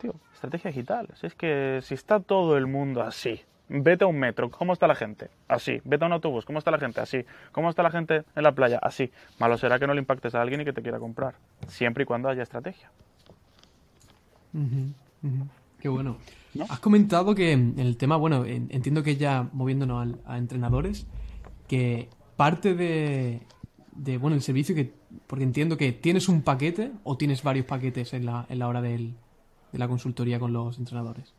[0.00, 1.08] tío, estrategia digital.
[1.14, 4.86] Si es que si está todo el mundo así, vete a un metro, ¿cómo está
[4.86, 5.28] la gente?
[5.46, 5.82] Así.
[5.84, 7.02] Vete a un autobús, ¿cómo está la gente?
[7.02, 7.26] Así.
[7.52, 8.78] ¿Cómo está la gente en la playa?
[8.80, 9.12] Así.
[9.38, 11.34] Malo será que no le impactes a alguien y que te quiera comprar,
[11.66, 12.90] siempre y cuando haya estrategia.
[14.58, 14.92] Uh -huh,
[15.22, 15.46] uh -huh.
[15.80, 16.16] Qué bueno.
[16.54, 16.64] ¿No?
[16.68, 21.06] Has comentado que en el tema, bueno, entiendo que ya moviéndonos a, a entrenadores,
[21.68, 23.40] que parte de,
[23.92, 24.92] de, bueno, el servicio que,
[25.26, 28.82] porque entiendo que tienes un paquete o tienes varios paquetes en la, en la hora
[28.82, 29.14] del,
[29.72, 31.32] de la consultoría con los entrenadores.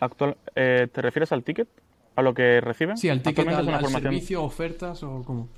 [0.00, 1.68] Actual, eh, ¿Te refieres al ticket?
[2.16, 2.98] ¿A lo que reciben?
[2.98, 5.48] Sí, al ticket, al, al servicio, ofertas o cómo.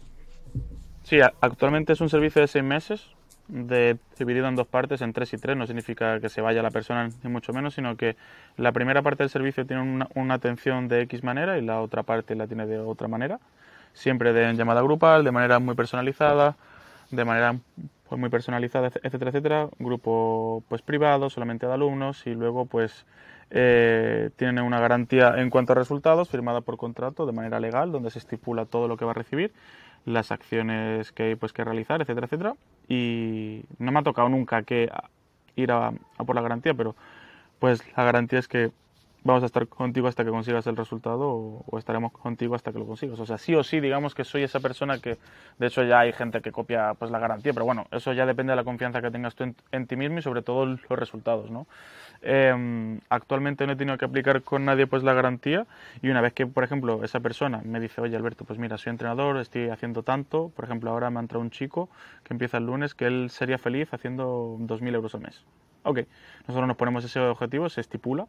[1.03, 3.07] Sí, actualmente es un servicio de seis meses,
[3.49, 5.57] dividido en dos partes, en tres y tres.
[5.57, 8.17] No significa que se vaya la persona ni mucho menos, sino que
[8.57, 12.35] la primera parte del servicio tiene una, atención de X manera y la otra parte
[12.35, 13.41] la tiene de otra manera
[13.93, 16.57] siempre de llamada grupal, de manera muy personalizada,
[17.11, 17.57] de manera
[18.09, 19.69] pues, muy personalizada, etcétera, etcétera.
[19.79, 23.07] Grupo pues privado, solamente de alumnos y luego pues
[23.51, 28.11] eh, tienen una garantía en cuanto a resultados firmada por contrato de manera legal, donde
[28.11, 29.53] se estipula todo lo que va a recibir,
[30.05, 32.55] las acciones que hay pues que realizar, etcétera, etcétera.
[32.89, 34.91] Y no me ha tocado nunca que
[35.57, 35.93] ir a,
[36.27, 36.95] por la garantía, pero
[37.59, 38.73] pues la garantía es que
[39.25, 41.29] vamos a estar contigo hasta que consigas el resultado
[41.67, 43.19] o, estaremos contigo hasta que lo consigas.
[43.19, 45.19] O sea, sí o sí, digamos que soy esa persona que,
[45.59, 48.53] de hecho, ya hay gente que copia pues la garantía, pero bueno, eso ya depende
[48.53, 51.51] de la confianza que tengas tú en, en ti mismo y sobre todo los resultados,
[51.51, 51.67] ¿no?
[52.27, 55.67] Eh, actualmente no he tenido que aplicar con nadie pues la garantía
[56.01, 58.91] y una vez que, por ejemplo, esa persona me dice, oye Alberto, pues mira, soy
[58.91, 61.91] entrenador, estoy haciendo tanto, por ejemplo, ahora me ha entrado un chico
[62.23, 65.45] que empieza el lunes que él sería feliz haciendo 2.000 euros al mes.
[65.83, 66.01] Ok,
[66.49, 68.27] nosotros nos ponemos ese objetivo, se estipula,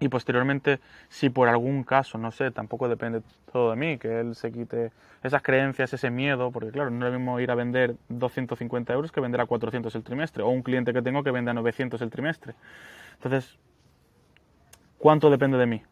[0.00, 4.34] y posteriormente, si por algún caso, no sé, tampoco depende todo de mí, que él
[4.34, 7.96] se quite esas creencias, ese miedo, porque claro, no es lo mismo ir a vender
[8.08, 11.50] 250 euros que vender a 400 el trimestre, o un cliente que tengo que vende
[11.50, 12.54] a 900 el trimestre.
[13.14, 13.58] Entonces,
[14.98, 15.82] ¿cuánto depende de mí?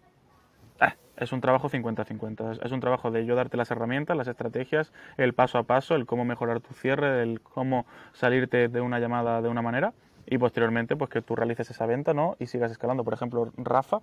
[0.80, 4.92] Eh, es un trabajo 50-50, es un trabajo de yo darte las herramientas, las estrategias,
[5.16, 9.42] el paso a paso, el cómo mejorar tu cierre, el cómo salirte de una llamada
[9.42, 9.92] de una manera
[10.26, 12.36] y posteriormente pues que tú realices esa venta ¿no?
[12.38, 13.04] y sigas escalando.
[13.04, 14.00] Por ejemplo, Rafa,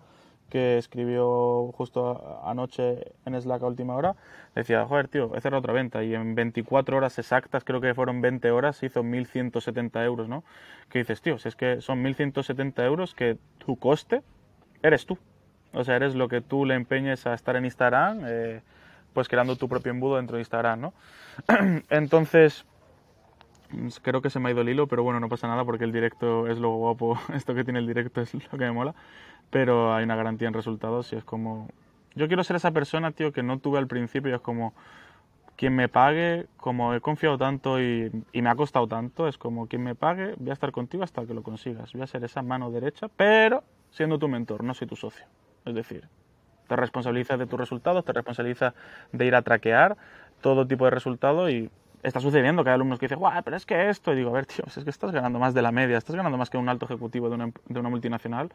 [0.49, 4.15] que escribió justo anoche en Slack a última hora,
[4.55, 8.21] decía, joder, tío, he cerrado otra venta y en 24 horas exactas, creo que fueron
[8.21, 10.43] 20 horas, hizo 1.170 euros, ¿no?
[10.89, 14.21] Que dices, tío, si es que son 1.170 euros que tu coste
[14.81, 15.17] eres tú.
[15.73, 18.61] O sea, eres lo que tú le empeñes a estar en Instagram, eh,
[19.13, 20.93] pues creando tu propio embudo dentro de Instagram, ¿no?
[21.89, 22.65] Entonces,
[24.01, 25.91] creo que se me ha ido el hilo, pero bueno, no pasa nada porque el
[25.91, 28.95] directo es lo guapo, esto que tiene el directo es lo que me mola,
[29.49, 31.69] pero hay una garantía en resultados y es como...
[32.15, 34.73] Yo quiero ser esa persona, tío, que no tuve al principio y es como
[35.55, 39.67] quien me pague, como he confiado tanto y, y, me ha costado tanto, es como
[39.67, 41.93] quien me pague, voy a estar contigo hasta que lo consigas.
[41.93, 45.25] Voy a ser esa mano derecha, pero siendo tu mentor, no soy tu socio.
[45.65, 46.07] Es decir,
[46.67, 48.73] te responsabilizas de tus resultados, te responsabilizas
[49.11, 49.97] de ir a traquear
[50.41, 51.69] todo tipo de resultados y
[52.03, 54.33] está sucediendo que hay alumnos que dicen, guau, pero es que esto, y digo, a
[54.33, 56.69] ver, tío, es que estás ganando más de la media, estás ganando más que un
[56.69, 58.51] alto ejecutivo de una, de una multinacional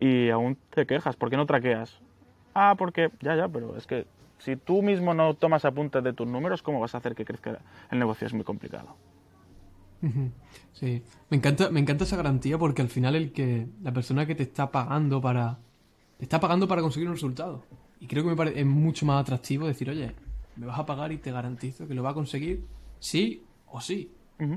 [0.00, 1.98] y aún te quejas, ¿por qué no traqueas?
[2.54, 4.06] Ah, porque, ya, ya, pero es que
[4.38, 7.58] si tú mismo no tomas apuntes de tus números, ¿cómo vas a hacer que crezca
[7.90, 8.26] el negocio?
[8.26, 8.96] Es muy complicado.
[10.72, 14.36] Sí, me encanta, me encanta esa garantía porque al final el que la persona que
[14.36, 15.58] te está pagando para
[16.18, 17.64] te está pagando para conseguir un resultado.
[18.00, 20.14] Y creo que me parece es mucho más atractivo decir, oye,
[20.58, 22.64] me vas a pagar y te garantizo que lo va a conseguir
[22.98, 24.12] sí o sí.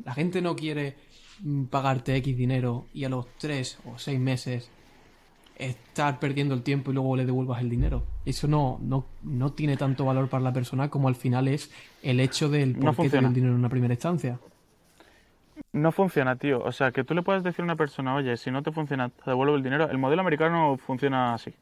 [0.06, 0.96] La gente no quiere
[1.40, 4.70] mm, pagarte X dinero y a los 3 o 6 meses
[5.58, 8.04] estar perdiendo el tiempo y luego le devuelvas el dinero.
[8.26, 11.72] Eso no, no, no tiene tanto valor para la persona como al final es
[12.04, 14.40] el hecho del por qué te el dinero en una primera instancia.
[15.74, 16.64] No funciona, tío.
[16.64, 19.10] O sea, que tú le puedes decir a una persona, oye, si no te funciona,
[19.10, 19.90] te devuelvo el dinero.
[19.90, 21.54] El modelo americano funciona así.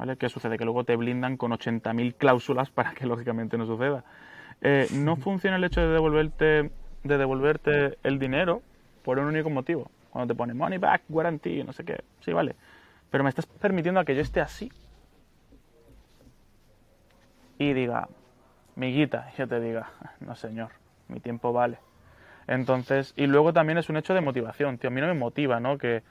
[0.00, 0.16] ¿Vale?
[0.16, 0.56] ¿Qué sucede?
[0.56, 4.02] Que luego te blindan con 80.000 cláusulas para que lógicamente no suceda.
[4.62, 6.70] Eh, no funciona el hecho de devolverte,
[7.02, 8.62] de devolverte el dinero
[9.02, 9.90] por un único motivo.
[10.08, 12.02] Cuando te pone money back, guarantee, no sé qué.
[12.20, 12.56] Sí, vale.
[13.10, 14.72] Pero me estás permitiendo a que yo esté así.
[17.58, 18.08] Y diga,
[18.76, 20.70] miguita, yo te diga, no señor,
[21.08, 21.78] mi tiempo vale.
[22.46, 24.88] Entonces, y luego también es un hecho de motivación, tío.
[24.88, 25.76] A mí no me motiva, ¿no?
[25.76, 26.02] Que.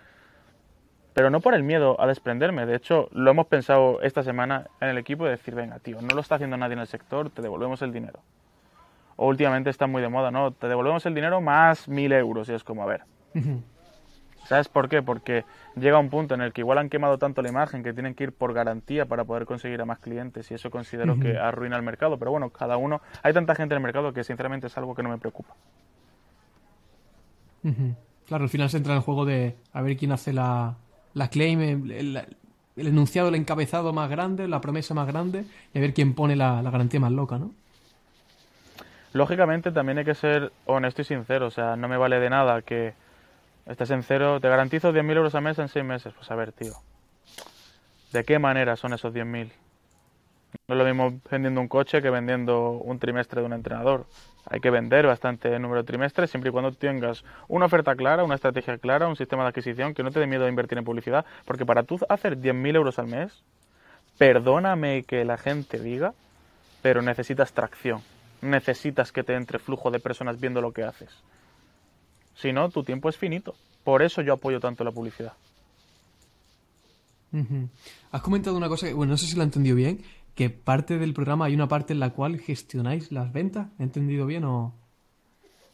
[1.20, 2.66] Pero no por el miedo a desprenderme.
[2.66, 6.16] De hecho, lo hemos pensado esta semana en el equipo de decir, venga, tío, no
[6.16, 8.22] lo está haciendo nadie en el sector, te devolvemos el dinero.
[9.18, 10.52] O últimamente está muy de moda, ¿no?
[10.52, 12.48] Te devolvemos el dinero más mil euros.
[12.48, 13.02] Y es como, a ver.
[14.46, 15.02] ¿Sabes por qué?
[15.02, 15.44] Porque
[15.76, 18.24] llega un punto en el que igual han quemado tanto la imagen que tienen que
[18.24, 21.84] ir por garantía para poder conseguir a más clientes y eso considero que arruina el
[21.84, 22.18] mercado.
[22.18, 25.04] Pero bueno, cada uno, hay tanta gente en el mercado que sinceramente es algo que
[25.04, 25.54] no me preocupa.
[28.26, 30.78] Claro, al final se entra en el juego de a ver quién hace la,
[31.14, 32.26] la claim, el,
[32.76, 36.62] enunciado, el encabezado más grande, la promesa más grande, y a ver quién pone la,
[36.62, 37.52] garantía más loca, ¿no?
[39.14, 42.62] Lógicamente también hay que ser honesto y sincero, o sea, no me vale de nada
[42.62, 42.94] que
[43.66, 46.14] estés en cero, te garantizo 10.000 euros al mes en 6 meses.
[46.14, 46.74] Pues a ver, tío,
[48.12, 49.50] ¿de qué manera son esos 10.000?
[50.68, 54.06] No es lo mismo vendiendo un coche que vendiendo un trimestre de un entrenador.
[54.46, 58.36] Hay que vender bastante número de trimestres siempre y cuando tengas una oferta clara, una
[58.36, 61.26] estrategia clara, un sistema de adquisición que no te dé miedo a invertir en publicidad.
[61.46, 63.44] Porque para tú hacer 10.000 euros al mes,
[64.18, 66.14] perdóname que la gente diga,
[66.82, 68.02] pero necesitas tracción.
[68.42, 71.10] Necesitas que te entre flujo de personas viendo lo que haces.
[72.36, 73.54] Si no, tu tiempo es finito.
[73.84, 75.34] Por eso yo apoyo tanto la publicidad.
[78.12, 80.02] Has comentado una cosa que, bueno, no sé si lo he entendido bien,
[80.40, 83.68] que parte del programa hay una parte en la cual gestionáis las ventas.
[83.78, 84.74] ¿He entendido bien o...?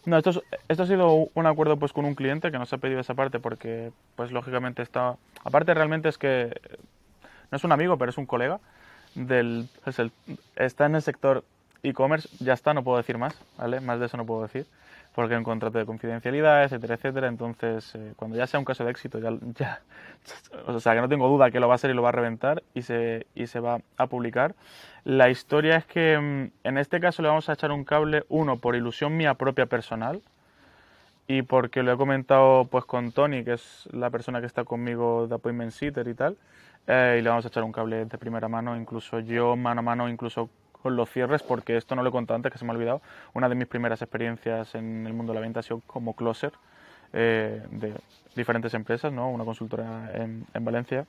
[0.07, 2.99] No, esto, esto ha sido un acuerdo pues con un cliente que nos ha pedido
[2.99, 5.17] esa parte porque pues lógicamente está...
[5.43, 6.59] Aparte realmente es que
[7.51, 8.59] no es un amigo, pero es un colega
[9.13, 9.69] del...
[10.55, 11.43] está en el sector
[11.83, 13.81] e-commerce, ya está, no puedo decir más, ¿vale?
[13.81, 14.65] Más de eso no puedo decir
[15.15, 17.27] porque hay un contrato de confidencialidad, etcétera, etcétera.
[17.29, 19.81] Entonces, eh, cuando ya sea un caso de éxito, ya,
[20.67, 22.11] o sea, que no tengo duda que lo va a ser y lo va a
[22.11, 24.55] reventar y se, y se va a publicar.
[25.05, 28.57] La historia es que mm, en este caso le vamos a echar un cable, uno,
[28.57, 30.21] por ilusión mía propia personal,
[31.27, 35.27] y porque lo he comentado pues con Tony, que es la persona que está conmigo
[35.27, 36.37] de Appointment Sitter y tal,
[36.87, 39.83] eh, y le vamos a echar un cable de primera mano, incluso yo mano a
[39.83, 40.49] mano, incluso
[40.85, 43.01] con los cierres, porque esto no lo he contado antes, que se me ha olvidado.
[43.33, 46.53] Una de mis primeras experiencias en el mundo de la venta ha sido como closer
[47.11, 47.95] eh, de
[48.35, 49.31] diferentes empresas, ¿no?
[49.31, 51.07] una consultora en, en, Valencia.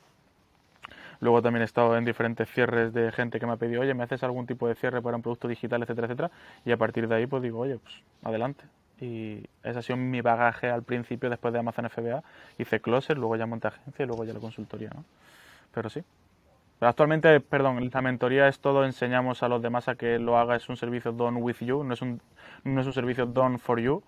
[1.20, 4.02] Luego también he estado en diferentes cierres de gente que me ha pedido, oye, ¿me
[4.02, 6.30] haces algún tipo de cierre para un producto digital, etcétera, etcétera?
[6.64, 8.64] Y a partir de ahí, pues digo, oye, pues adelante.
[8.98, 12.22] Y ese ha sido mi bagaje al principio, después de Amazon FBA.
[12.56, 15.04] Hice closer, luego ya monté agencia y luego ya la consultoría, ¿no?
[15.74, 16.02] Pero sí,
[16.80, 20.68] actualmente, perdón, la mentoría es todo, enseñamos a los demás a que lo haga, es
[20.68, 22.20] un servicio done with you, no es un,
[22.64, 24.02] no es un servicio done for you.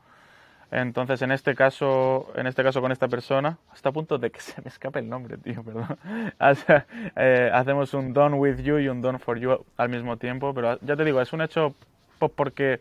[0.70, 4.40] Entonces, en este caso, en este caso con esta persona, hasta a punto de que
[4.40, 5.98] se me escape el nombre, tío, perdón.
[7.16, 10.78] Eh, hacemos un done with you y un done for you al mismo tiempo, pero
[10.80, 11.74] ya te digo, es un hecho
[12.18, 12.80] pues, porque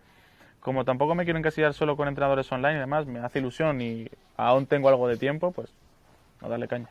[0.59, 4.09] como tampoco me quiero encasillar solo con entrenadores online y demás, me hace ilusión y
[4.35, 5.73] aún tengo algo de tiempo, pues
[6.41, 6.89] a darle caña.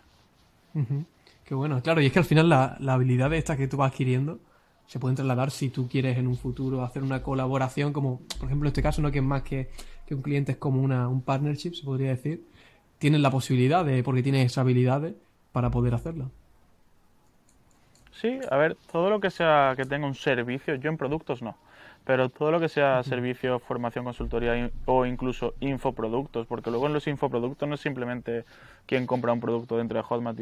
[1.46, 3.76] Qué bueno, claro, y es que al final la, la habilidad de estas que tú
[3.76, 4.40] vas adquiriendo
[4.86, 8.66] se pueden trasladar si tú quieres en un futuro hacer una colaboración, como por ejemplo
[8.66, 9.70] en este caso, no que es más que,
[10.06, 12.44] que un cliente, es como una, un partnership, se podría decir.
[12.98, 15.14] Tienes la posibilidad de, porque tienes esas habilidades
[15.52, 16.30] para poder hacerlo.
[18.10, 21.56] Sí, a ver, todo lo que sea que tenga un servicio, yo en productos no
[22.06, 27.08] pero todo lo que sea servicio, formación, consultoría o incluso infoproductos, porque luego en los
[27.08, 28.44] infoproductos no es simplemente
[28.86, 30.38] quien compra un producto dentro de Hotmart,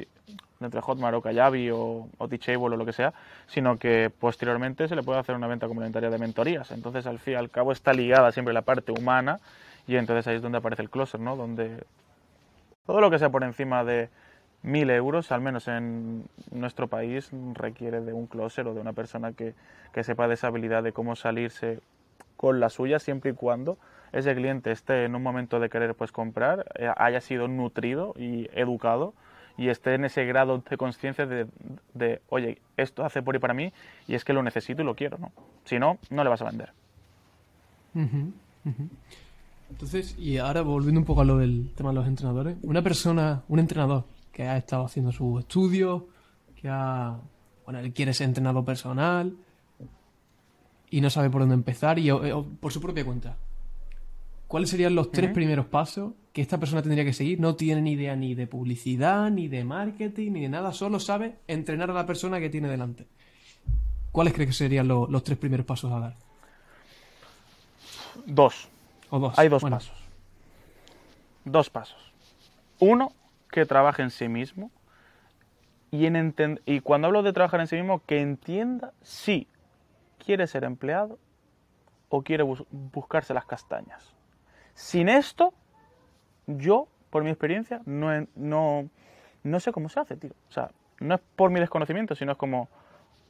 [0.61, 3.15] dentro de Hotmart o Kayabi o, o Teachable o lo que sea,
[3.47, 6.71] sino que posteriormente se le puede hacer una venta complementaria de mentorías.
[6.71, 9.41] Entonces, al fin y al cabo, está ligada siempre la parte humana
[9.87, 11.35] y entonces ahí es donde aparece el closer, ¿no?
[11.35, 11.83] Donde
[12.87, 14.11] todo lo que sea por encima de
[14.65, 19.33] mil euros, al menos en nuestro país, requiere de un closer o de una persona
[19.33, 19.55] que,
[19.93, 21.81] que sepa de esa habilidad de cómo salirse
[22.37, 23.79] con la suya siempre y cuando
[24.13, 28.49] ese cliente esté en un momento de querer pues comprar, eh, haya sido nutrido y
[28.55, 29.13] educado
[29.59, 31.47] y esté en ese grado de conciencia de,
[31.93, 33.73] de, oye, esto hace por y para mí
[34.09, 35.31] y es que lo necesito y lo quiero, ¿no?
[35.65, 36.73] Si no, no le vas a vender.
[39.71, 43.43] Entonces, y ahora volviendo un poco a lo del tema de los entrenadores, una persona,
[43.49, 46.09] un entrenador que ha estado haciendo su estudio,
[46.61, 47.17] que ha,
[47.65, 49.37] bueno, él quiere ser entrenador personal
[50.91, 52.11] y no sabe por dónde empezar y
[52.61, 53.37] por su propia cuenta.
[54.49, 57.41] ¿Cuáles serían los tres primeros pasos que esta persona tendría que seguir?
[57.41, 61.37] No tiene ni idea ni de publicidad, ni de marketing, ni de nada, solo sabe
[61.47, 63.07] entrenar a la persona que tiene delante.
[64.11, 66.17] ¿Cuáles crees que serían los tres primeros pasos a dar?
[68.27, 68.69] Dos.
[69.11, 69.39] O dos.
[69.39, 69.97] Hay dos pasos.
[71.45, 72.13] Dos pasos.
[72.81, 73.13] Uno,
[73.55, 74.73] que trabaje en sí mismo.
[75.93, 76.35] Y, en
[76.67, 79.47] y cuando hablo de trabajar en sí mismo, que entienda si
[80.19, 81.21] quiere ser empleado
[82.09, 84.13] o quiere buscarse las castañas.
[84.75, 85.55] Sin esto,
[86.49, 88.91] yo, por mi experiencia, no, no,
[89.45, 90.33] no sé cómo se hace, tío.
[90.49, 92.69] O sea, no es por mi desconocimiento, sino es como,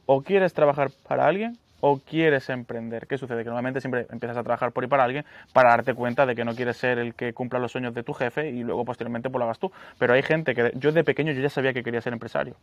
[0.07, 3.05] o quieres trabajar para alguien o quieres emprender.
[3.05, 3.43] ¿Qué sucede?
[3.43, 6.43] Que normalmente siempre empiezas a trabajar por y para alguien para darte cuenta de que
[6.43, 9.37] no quieres ser el que cumpla los sueños de tu jefe y luego posteriormente pues
[9.37, 9.71] lo hagas tú.
[9.99, 12.55] Pero hay gente que yo de pequeño yo ya sabía que quería ser empresario.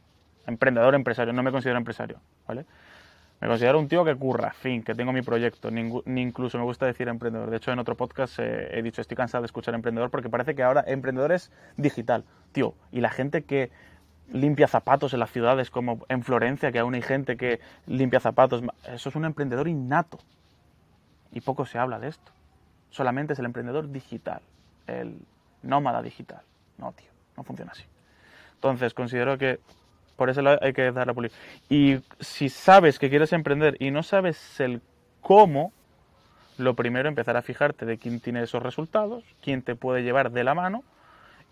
[0.45, 2.65] Emprendedor, empresario, no me considero empresario, ¿vale?
[3.41, 6.87] Me considero un tío que curra, fin, que tengo mi proyecto, ni, incluso me gusta
[6.87, 7.49] decir emprendedor.
[7.49, 10.57] De hecho, en otro podcast eh, he dicho, estoy cansado de escuchar emprendedor porque parece
[10.57, 12.75] que ahora emprendedor es digital, tío.
[12.91, 13.71] Y la gente que
[14.31, 18.63] limpia zapatos en las ciudades, como en Florencia, que aún hay gente que limpia zapatos,
[18.87, 20.19] eso es un emprendedor innato.
[21.33, 22.33] Y poco se habla de esto.
[22.91, 24.43] Solamente es el emprendedor digital,
[24.87, 25.19] el
[25.63, 26.43] nómada digital.
[26.79, 27.85] No, tío, no funciona así.
[28.55, 29.61] Entonces, considero que
[30.17, 31.33] por eso hay que dar la pulir.
[31.69, 34.83] Y si sabes que quieres emprender y no sabes el
[35.21, 35.73] cómo,
[36.59, 40.45] lo primero empezar a fijarte de quién tiene esos resultados, quién te puede llevar de
[40.45, 40.85] la mano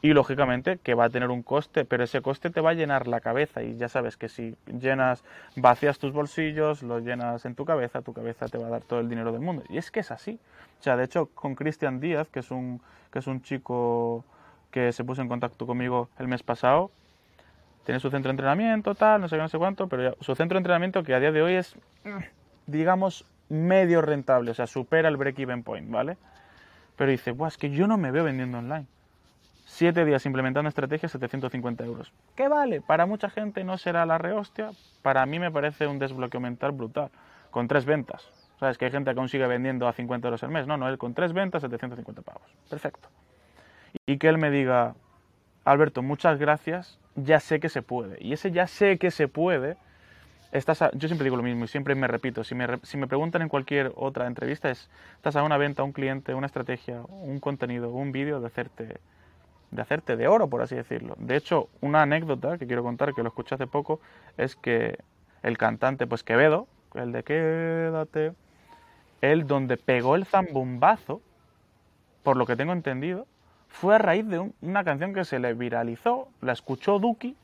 [0.03, 3.07] y lógicamente que va a tener un coste, pero ese coste te va a llenar
[3.07, 5.25] la cabeza y ya sabes que si llenas,
[5.57, 9.01] vacías tus bolsillos, lo llenas en tu cabeza, tu cabeza te va a dar todo
[9.01, 9.63] el dinero del mundo.
[9.69, 10.39] Y es que es así.
[10.81, 12.81] O sea, de hecho, con Cristian Díaz, que es un,
[13.13, 14.25] que es un chico
[14.71, 16.91] que se puso en contacto conmigo el mes pasado,
[17.85, 20.57] tiene su centro de entrenamiento, tal, no sé qué, no sé cuánto, pero su centro
[20.57, 21.77] de entrenamiento que a día de hoy es,
[22.67, 26.17] digamos, medio rentable, o sea, supera el break-even point, ¿vale?
[26.97, 28.87] Pero dice, Buah, es que yo no me veo vendiendo online.
[29.81, 32.13] Siete días implementando estrategias, 750 euros.
[32.37, 32.83] ¿Qué vale?
[32.83, 37.09] Para mucha gente no será la rehostia, para mí me parece un desbloqueo mental brutal,
[37.51, 38.29] con tres ventas.
[38.59, 38.77] ¿Sabes?
[38.77, 40.67] Que hay gente que consigue vendiendo a 50 euros al mes.
[40.67, 42.43] No, no, él con tres ventas, 750 pavos.
[42.69, 43.09] Perfecto.
[44.05, 44.97] Y que él me diga,
[45.65, 48.19] Alberto, muchas gracias, ya sé que se puede.
[48.21, 49.79] Y ese ya sé que se puede,
[50.53, 53.41] estás yo siempre digo lo mismo y siempre me repito, si me, si me preguntan
[53.41, 57.89] en cualquier otra entrevista es, estás a una venta, un cliente, una estrategia, un contenido,
[57.89, 59.01] un vídeo de hacerte,
[59.71, 61.15] de hacerte de oro, por así decirlo.
[61.19, 64.01] De hecho, una anécdota que quiero contar, que lo escuché hace poco,
[64.37, 64.99] es que
[65.43, 68.33] el cantante, pues Quevedo, el de Quédate,
[69.21, 71.21] él donde pegó el zambombazo,
[72.23, 73.27] por lo que tengo entendido,
[73.69, 77.37] fue a raíz de una canción que se le viralizó, la escuchó Duki,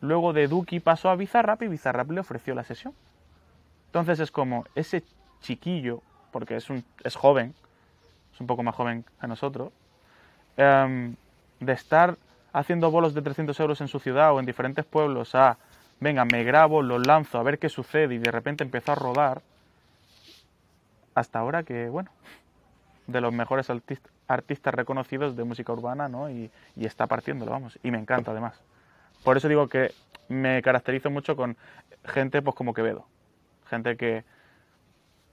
[0.00, 2.94] luego de Duki pasó a Bizarrap y Bizarrap le ofreció la sesión.
[3.86, 5.02] Entonces es como ese
[5.40, 7.54] chiquillo, porque es, un, es joven,
[8.32, 9.72] es un poco más joven que nosotros,
[10.56, 11.16] em,
[11.64, 12.16] de estar
[12.52, 15.56] haciendo bolos de 300 euros en su ciudad o en diferentes pueblos a,
[16.00, 19.42] venga, me grabo, lo lanzo a ver qué sucede y de repente empezó a rodar,
[21.14, 22.10] hasta ahora que, bueno,
[23.06, 23.68] de los mejores
[24.28, 26.30] artistas reconocidos de música urbana, ¿no?
[26.30, 27.78] Y, está partiéndolo, vamos.
[27.82, 28.60] Y me encanta además.
[29.22, 29.92] Por eso digo que
[30.28, 31.56] me caracterizo mucho con
[32.04, 33.06] gente pues como Quevedo.
[33.68, 34.24] Gente que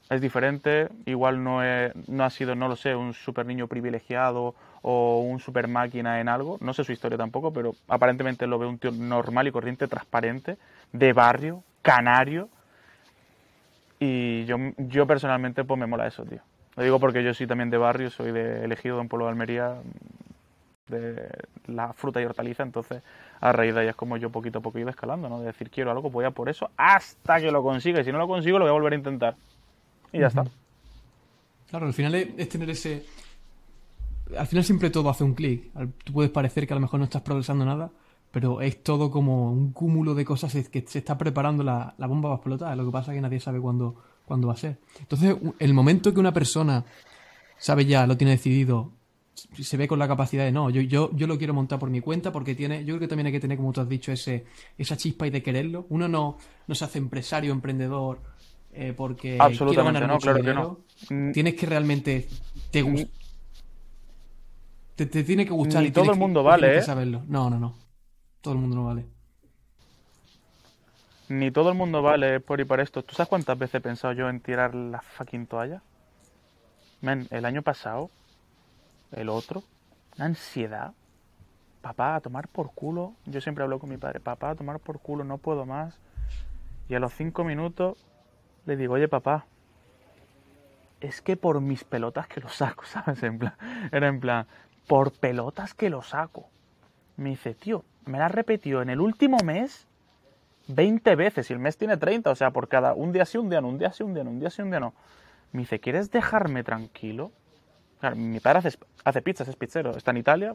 [0.09, 1.61] es diferente, igual no,
[2.07, 6.29] no ha sido, no lo sé, un super niño privilegiado o un super máquina en
[6.29, 9.87] algo, no sé su historia tampoco, pero aparentemente lo veo un tío normal y corriente,
[9.87, 10.57] transparente,
[10.93, 12.49] de barrio, canario,
[13.99, 16.39] y yo, yo personalmente pues me mola eso, tío.
[16.75, 19.75] Lo digo porque yo soy también de barrio, soy de elegido en Pueblo de Almería,
[20.87, 21.29] de
[21.67, 23.03] la fruta y hortaliza, entonces
[23.41, 25.39] a raíz de ahí es como yo poquito a poco iba escalando, ¿no?
[25.39, 28.17] De decir, quiero algo, voy a por eso hasta que lo consiga, y si no
[28.17, 29.35] lo consigo lo voy a volver a intentar.
[30.11, 30.45] Y ya está.
[31.69, 33.05] Claro, al final es, tener ese...
[34.37, 35.71] Al final siempre todo hace un clic.
[36.03, 37.91] Tú puedes parecer que a lo mejor no estás progresando nada,
[38.31, 42.29] pero es todo como un cúmulo de cosas que se está preparando la, la bomba
[42.29, 42.77] va a explotar.
[42.77, 43.95] Lo que pasa es que nadie sabe cuándo,
[44.25, 44.77] cuándo va a ser.
[44.99, 46.85] Entonces, el momento que una persona
[47.57, 48.91] sabe ya, lo tiene decidido,
[49.35, 52.01] se ve con la capacidad de no, yo, yo, yo lo quiero montar por mi
[52.01, 54.45] cuenta porque tiene, yo creo que también hay que tener, como tú has dicho, ese,
[54.77, 55.85] esa chispa y de quererlo.
[55.89, 56.37] Uno no,
[56.67, 58.21] no se hace empresario, emprendedor
[58.71, 60.79] eh, porque Absolutamente no, claro que no.
[61.09, 61.31] Mm.
[61.31, 62.27] Tienes que realmente
[62.71, 63.09] te
[64.95, 66.81] te, te, tiene que gustar y todo el mundo vale, ¿eh?
[66.81, 67.23] saberlo.
[67.27, 67.75] No, no, no.
[68.41, 69.05] Todo el mundo no vale.
[71.29, 73.03] Ni todo el mundo vale por y para esto.
[73.03, 75.81] ¿Tú sabes cuántas veces he pensado yo en tirar la fucking toalla?
[77.01, 78.09] Men, el año pasado,
[79.11, 79.63] el otro,
[80.17, 80.93] una ansiedad.
[81.81, 83.13] Papá, a tomar por culo.
[83.25, 84.19] Yo siempre hablo con mi padre.
[84.19, 85.97] Papá, a tomar por culo, no puedo más.
[86.89, 87.97] Y a los cinco minutos
[88.69, 89.45] le digo, oye papá,
[91.01, 93.21] es que por mis pelotas que lo saco, ¿sabes?
[93.23, 93.53] En plan,
[93.91, 94.45] era en plan,
[94.87, 96.47] por pelotas que lo saco.
[97.17, 99.87] Me dice, tío, me la has repetido en el último mes
[100.67, 103.49] 20 veces y el mes tiene 30, o sea, por cada un día sí, un
[103.49, 104.93] día no, un día sí, un día no, un día sí, un día no.
[105.51, 107.31] Me dice, ¿quieres dejarme tranquilo?
[107.99, 110.53] Claro, mi padre hace, hace pizzas, es pizzero, está en Italia,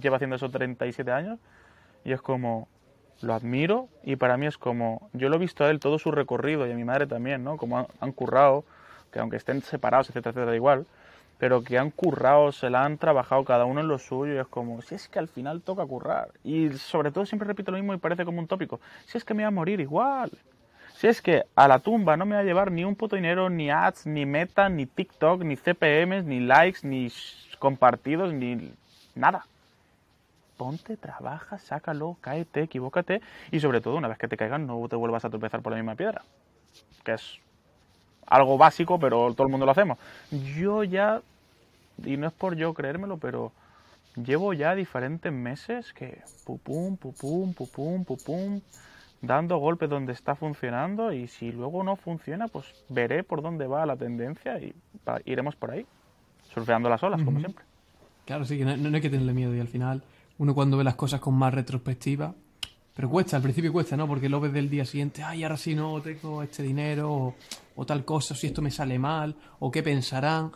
[0.00, 1.40] lleva haciendo eso 37 años
[2.04, 2.68] y es como,
[3.20, 6.10] lo admiro y para mí es como, yo lo he visto a él todo su
[6.10, 7.56] recorrido y a mi madre también, ¿no?
[7.56, 8.64] Como han, currado,
[9.12, 10.86] que aunque estén separados, etcétera, etcétera, igual,
[11.38, 14.46] pero que han currado, se la han trabajado cada uno en lo suyo y es
[14.46, 16.30] como, si es que al final toca currar.
[16.44, 19.34] Y sobre todo siempre repito lo mismo y parece como un tópico, si es que
[19.34, 20.30] me voy a morir igual.
[20.96, 23.48] Si es que a la tumba no me va a llevar ni un puto dinero,
[23.50, 27.08] ni ads, ni meta, ni TikTok, ni CPMs, ni likes, ni
[27.60, 28.74] compartidos, ni
[29.14, 29.44] nada
[30.58, 34.96] ponte, trabaja, sácalo, cáete, equivócate y sobre todo una vez que te caigan no te
[34.96, 36.22] vuelvas a tropezar por la misma piedra.
[37.04, 37.38] Que es
[38.26, 39.98] algo básico, pero todo el mundo lo hacemos.
[40.30, 41.22] Yo ya,
[42.04, 43.52] y no es por yo creérmelo, pero
[44.16, 48.60] llevo ya diferentes meses que pupum, pupum, pupum, pupum,
[49.22, 53.86] dando golpes donde está funcionando y si luego no funciona, pues veré por dónde va
[53.86, 54.74] la tendencia y
[55.24, 55.86] iremos por ahí,
[56.52, 57.64] surfeando las olas, como siempre.
[58.26, 60.02] Claro, sí, que no, no hay que tenerle miedo y al final
[60.38, 62.34] uno cuando ve las cosas con más retrospectiva.
[62.94, 64.08] Pero cuesta, al principio cuesta, ¿no?
[64.08, 67.34] Porque lo ves del día siguiente, ay, ahora sí no tengo este dinero,
[67.76, 70.50] o, tal cosa, si esto me sale mal, o qué pensarán.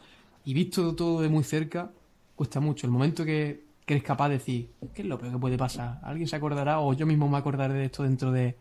[0.44, 1.90] Y visto todo de muy cerca,
[2.34, 2.86] cuesta mucho.
[2.86, 6.00] El momento que, eres capaz de decir, ¿qué es lo peor que puede pasar?
[6.02, 6.80] ¿Alguien se acordará?
[6.80, 8.56] O yo mismo me acordaré de esto dentro de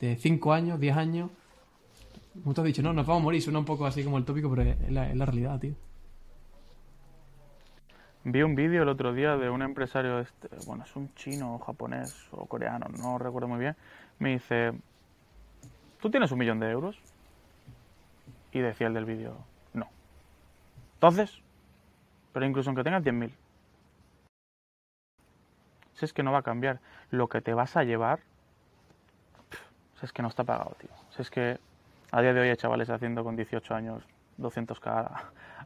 [0.00, 1.30] 5 años, 10 años.
[2.42, 4.24] Como te has dicho, no, nos vamos a morir, suena un poco así como el
[4.24, 5.74] tópico, pero es la realidad, tío.
[8.24, 11.58] Vi un vídeo el otro día de un empresario, este, bueno, es un chino o
[11.58, 13.76] japonés o coreano, no recuerdo muy bien.
[14.20, 14.72] Me dice,
[16.00, 16.96] ¿tú tienes un millón de euros?
[18.52, 19.36] Y decía el del vídeo,
[19.74, 19.88] no.
[20.94, 21.42] Entonces,
[22.32, 23.32] pero incluso aunque tengas 10.000,
[25.94, 26.78] si es que no va a cambiar,
[27.10, 28.20] lo que te vas a llevar,
[29.98, 30.90] si es que no está pagado, tío.
[31.10, 31.58] Si es que
[32.12, 34.04] a día de hoy hay chavales haciendo con 18 años
[34.38, 35.10] 200k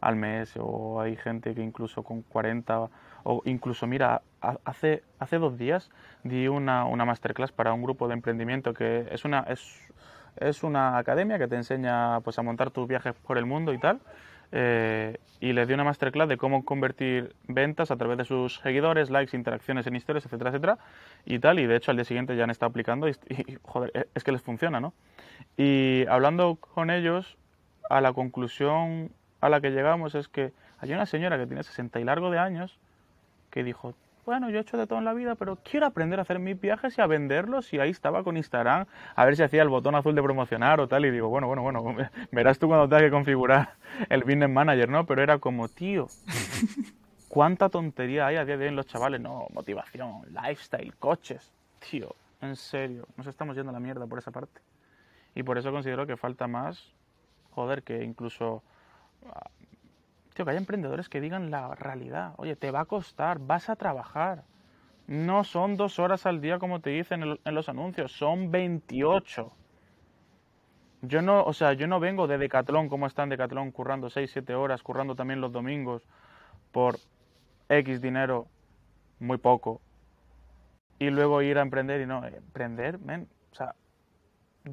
[0.00, 2.88] al mes o hay gente que incluso con 40
[3.24, 4.22] o incluso mira
[4.64, 5.90] hace hace dos días
[6.22, 9.92] di una, una masterclass para un grupo de emprendimiento que es una es,
[10.36, 13.78] es una academia que te enseña pues a montar tus viajes por el mundo y
[13.78, 14.00] tal
[14.52, 19.10] eh, y les di una masterclass de cómo convertir ventas a través de sus seguidores,
[19.10, 20.78] likes, interacciones en historias, etcétera, etcétera,
[21.24, 24.08] y tal, y de hecho al día siguiente ya han estado aplicando y, y joder,
[24.14, 24.94] es que les funciona, ¿no?
[25.56, 27.36] Y hablando con ellos,
[27.90, 29.10] a la conclusión
[29.40, 32.38] a la que llegamos es que hay una señora que tiene 60 y largo de
[32.38, 32.78] años
[33.50, 33.94] que dijo,
[34.26, 36.60] bueno, yo he hecho de todo en la vida, pero quiero aprender a hacer mis
[36.60, 37.72] viajes y a venderlos.
[37.72, 40.88] Y ahí estaba con Instagram, a ver si hacía el botón azul de promocionar o
[40.88, 41.06] tal.
[41.06, 41.96] Y digo, bueno, bueno, bueno,
[42.32, 43.74] verás tú cuando tengas que configurar
[44.08, 45.06] el Business Manager, ¿no?
[45.06, 46.08] Pero era como, tío,
[47.28, 49.20] ¿cuánta tontería hay a día de hoy en los chavales?
[49.20, 51.52] No, motivación, lifestyle, coches.
[51.88, 54.60] Tío, en serio, nos estamos yendo a la mierda por esa parte.
[55.36, 56.95] Y por eso considero que falta más
[57.56, 58.62] joder, que incluso...
[59.26, 59.50] Ah,
[60.34, 62.34] tío, que haya emprendedores que digan la realidad.
[62.36, 64.44] Oye, te va a costar, vas a trabajar.
[65.06, 69.52] No son dos horas al día como te dicen en los anuncios, son 28.
[71.02, 74.30] Yo no, o sea, yo no vengo de Decathlon como está en Decathlon currando 6,
[74.30, 76.02] 7 horas, currando también los domingos
[76.72, 76.96] por
[77.68, 78.48] X dinero,
[79.18, 79.80] muy poco.
[80.98, 83.74] Y luego ir a emprender y no, emprender, men, o sea,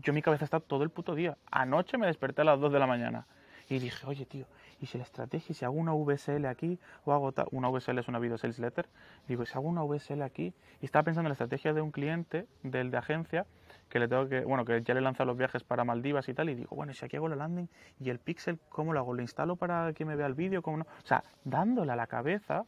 [0.02, 1.38] yo mi cabeza está todo el puto día.
[1.52, 3.28] Anoche me desperté a las 2 de la mañana
[3.70, 4.46] y dije, oye tío,
[4.82, 8.20] ¿y si la estrategia, si hago una VSL aquí o hago una VSL es una
[8.20, 8.90] video sales letter?
[9.28, 12.48] Digo, si hago una VSL aquí y estaba pensando en la estrategia de un cliente,
[12.64, 13.46] del de agencia,
[13.90, 16.50] que le tengo que, bueno, que ya le lanza los viajes para Maldivas y tal,
[16.50, 17.70] y digo, bueno, ¿y si aquí hago la landing
[18.00, 19.14] y el pixel, ¿cómo lo hago?
[19.14, 20.62] ¿Lo instalo para que me vea el vídeo?
[20.62, 20.84] ¿Cómo no?
[20.84, 22.66] O sea, dándole a la cabeza,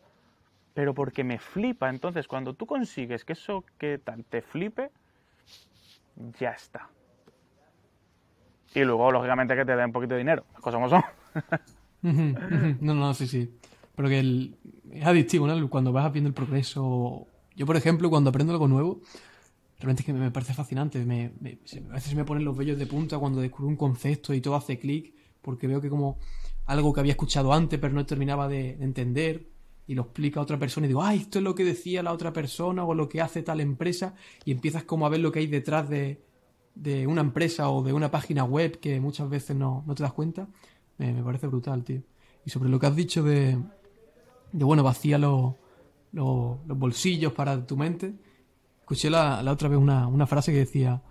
[0.74, 1.90] pero porque me flipa.
[1.90, 4.92] Entonces, cuando tú consigues que eso que tal te flipe,
[6.40, 6.90] ya está.
[8.74, 10.46] Y luego, lógicamente, que te den un poquito de dinero.
[10.54, 11.04] Las cosas como son.
[12.82, 13.54] no, no, sí, sí.
[13.96, 14.52] pero que
[14.92, 15.70] es adictivo, ¿no?
[15.70, 17.28] Cuando vas viendo el progreso.
[17.56, 19.02] Yo, por ejemplo, cuando aprendo algo nuevo,
[19.80, 21.00] realmente es que me parece fascinante.
[21.00, 24.78] A veces me ponen los vellos de punta cuando descubro un concepto y todo hace
[24.78, 26.18] clic, porque veo que como
[26.66, 29.48] algo que había escuchado antes pero no terminaba de, entender
[29.88, 32.12] y lo explica a otra persona y digo, ay, esto es lo que decía la
[32.12, 35.40] otra persona o lo que hace tal empresa y empiezas como a ver lo que
[35.40, 36.24] hay detrás de,
[36.76, 40.14] de una empresa o de una página web que muchas veces no, no te das
[40.14, 40.48] cuenta.
[40.98, 42.02] me parece brutal, tío.
[42.46, 43.58] Y sobre lo que has dicho de,
[44.52, 45.54] de bueno, vacía los,
[46.12, 48.14] los, bolsillos para tu mente.
[48.82, 51.02] Escuché la, la otra vez una, una, frase que decía,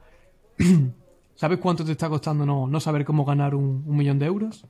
[1.34, 4.66] ¿sabes cuánto te está costando no, no saber cómo ganar un, millón de euros?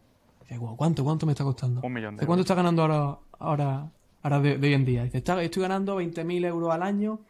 [0.77, 1.81] ¿cuánto, ¿Cuánto me está costando?
[1.83, 3.91] Un millón de ¿Cuánto está ganando ahora, ahora,
[4.23, 5.05] ahora de, hoy en día?
[5.05, 7.21] Dice, estoy ganando 20.000 euros al año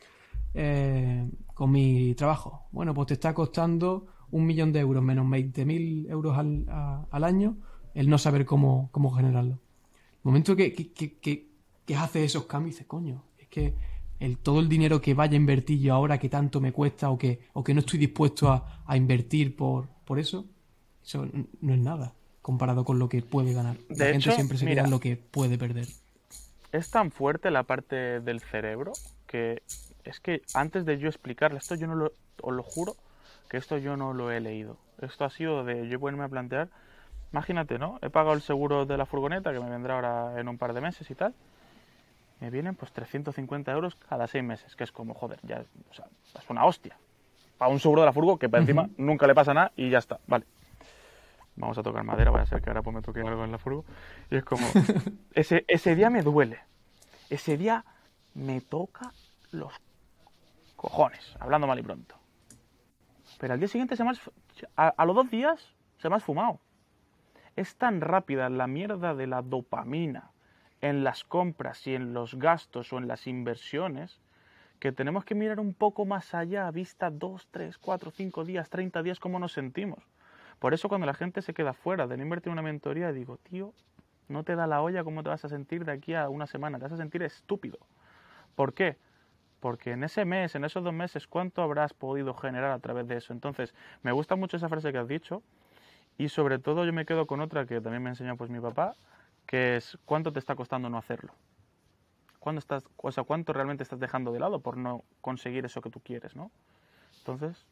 [0.54, 2.68] eh, con mi trabajo.
[2.72, 6.64] Bueno, pues te está costando un millón de euros menos 20.000 euros al,
[7.10, 7.56] al año
[7.94, 9.60] el no saber cómo, cómo generarlo
[10.24, 11.14] momento que, que,
[11.86, 13.74] que, hace esos cambios, dices, coño, es que
[14.18, 17.18] el, todo el dinero que vaya a invertir yo ahora que tanto me cuesta o
[17.18, 20.46] que, o que no estoy dispuesto a, a invertir por, por eso,
[21.04, 21.28] eso
[21.60, 23.76] no es nada comparado con lo que puede ganar.
[23.88, 25.86] De la gente siempre se queda en lo que puede perder.
[26.72, 28.92] Es tan fuerte la parte del cerebro
[29.26, 29.62] que
[30.04, 32.96] es que antes de yo explicarle esto, yo no lo, os lo juro
[33.48, 34.78] que esto yo no lo he leído.
[35.00, 36.68] Esto ha sido de yo ponerme a plantear
[37.34, 37.98] Imagínate, ¿no?
[38.00, 40.80] He pagado el seguro de la furgoneta que me vendrá ahora en un par de
[40.80, 41.34] meses y tal.
[42.38, 46.06] Me vienen pues 350 euros cada seis meses, que es como, joder, ya o sea,
[46.32, 46.96] es una hostia.
[47.58, 49.98] Para un seguro de la furgo que para encima nunca le pasa nada y ya
[49.98, 50.44] está, vale.
[51.56, 53.58] Vamos a tocar madera, voy a ser que ahora pues me toque algo en la
[53.58, 53.84] furgo.
[54.30, 54.64] Y es como,
[55.34, 56.60] ese, ese día me duele.
[57.30, 57.84] Ese día
[58.34, 59.10] me toca
[59.50, 59.72] los
[60.84, 62.14] cojones, hablando mal y pronto.
[63.38, 64.12] Pero al día siguiente se me
[64.76, 66.60] a, a los dos días se me ha esfumado.
[67.56, 70.30] Es tan rápida la mierda de la dopamina
[70.82, 74.20] en las compras y en los gastos o en las inversiones
[74.78, 78.68] que tenemos que mirar un poco más allá, a vista 2, 3, 4, 5 días,
[78.68, 80.04] 30 días, cómo nos sentimos.
[80.58, 83.38] Por eso cuando la gente se queda fuera de no invertir en una mentoría, digo,
[83.38, 83.72] tío,
[84.28, 86.76] no te da la olla cómo te vas a sentir de aquí a una semana,
[86.76, 87.78] te vas a sentir estúpido.
[88.54, 88.98] ¿Por qué?
[89.64, 93.16] Porque en ese mes, en esos dos meses, ¿cuánto habrás podido generar a través de
[93.16, 93.32] eso?
[93.32, 95.42] Entonces, me gusta mucho esa frase que has dicho,
[96.18, 98.94] y sobre todo yo me quedo con otra que también me enseñó pues mi papá,
[99.46, 101.32] que es cuánto te está costando no hacerlo.
[102.40, 105.88] ¿Cuánto, estás, o sea, cuánto realmente estás dejando de lado por no conseguir eso que
[105.88, 106.50] tú quieres, ¿no?
[107.20, 107.64] Entonces,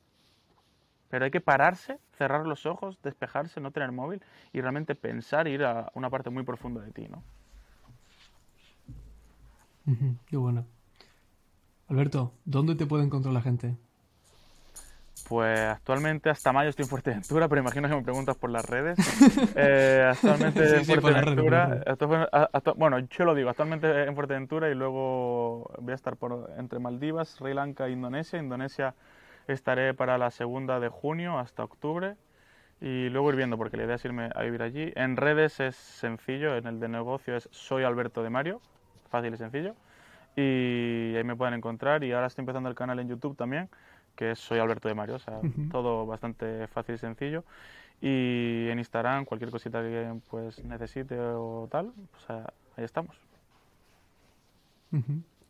[1.10, 4.22] pero hay que pararse, cerrar los ojos, despejarse, no tener móvil
[4.54, 7.22] y realmente pensar ir a una parte muy profunda de ti, ¿no?
[10.24, 10.64] Qué bueno.
[11.92, 13.76] Alberto, ¿dónde te puede encontrar la gente?
[15.28, 18.98] Pues actualmente hasta mayo estoy en Fuerteventura, pero imagino que me preguntas por las redes.
[19.54, 21.84] Eh, actualmente en Fuerteventura,
[22.76, 27.28] bueno, yo lo digo, actualmente en Fuerteventura y luego voy a estar por, entre Maldivas,
[27.28, 28.38] Sri Lanka e Indonesia.
[28.38, 28.94] Indonesia
[29.46, 32.16] estaré para la segunda de junio hasta octubre
[32.80, 34.92] y luego ir viendo, porque la idea es irme a vivir allí.
[34.96, 38.62] En redes es sencillo, en el de negocio es Soy Alberto de Mario,
[39.10, 39.74] fácil y sencillo.
[40.36, 43.68] Y ahí me pueden encontrar y ahora estoy empezando el canal en YouTube también
[44.16, 47.44] que soy Alberto de Mario, o sea, todo bastante fácil y sencillo.
[48.00, 52.40] Y en Instagram, cualquier cosita que pues necesite o tal, pues
[52.76, 53.16] ahí estamos.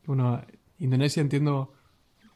[0.06, 0.40] Bueno,
[0.78, 1.72] Indonesia entiendo,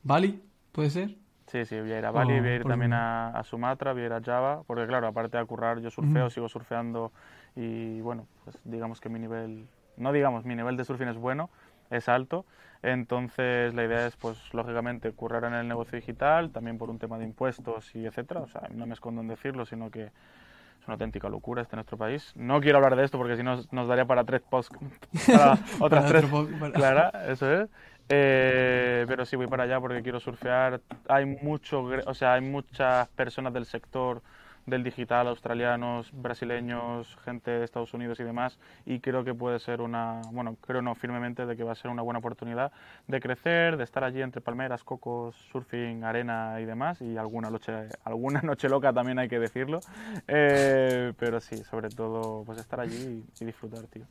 [0.02, 0.42] Bali,
[0.72, 1.16] ¿puede ser?
[1.46, 4.06] Sí, sí, voy a ir a Bali, voy a ir también a, Sumatra, voy a
[4.06, 7.12] ir a Java, porque claro, aparte de currar, yo surfeo, sigo surfeando
[7.54, 9.66] y bueno, pues digamos que mi nivel,
[9.96, 11.50] no digamos, mi nivel de surfing es bueno,
[11.90, 12.44] es alto.
[12.82, 17.18] Entonces la idea es, pues lógicamente, currar en el negocio digital, también por un tema
[17.18, 18.40] de impuestos y etcétera.
[18.40, 21.96] O sea, no me escondo en decirlo, sino que es una auténtica locura este nuestro
[21.96, 22.32] país.
[22.36, 24.76] No quiero hablar de esto porque si no nos daría para tres posts,
[25.26, 26.24] para otras tres.
[26.74, 27.68] Claro, eso es.
[28.08, 30.80] Eh, pero sí voy para allá porque quiero surfear.
[31.08, 34.22] Hay mucho, o sea, hay muchas personas del sector
[34.66, 39.80] del digital, australianos, brasileños, gente de Estados Unidos y demás, y creo que puede ser
[39.80, 42.72] una, bueno, creo no firmemente de que va a ser una buena oportunidad
[43.06, 47.72] de crecer, de estar allí entre palmeras, cocos, surfing, arena y demás, y alguna noche,
[48.04, 49.80] alguna noche loca también hay que decirlo,
[50.26, 54.04] eh, pero sí, sobre todo, pues estar allí y, disfrutar, tío.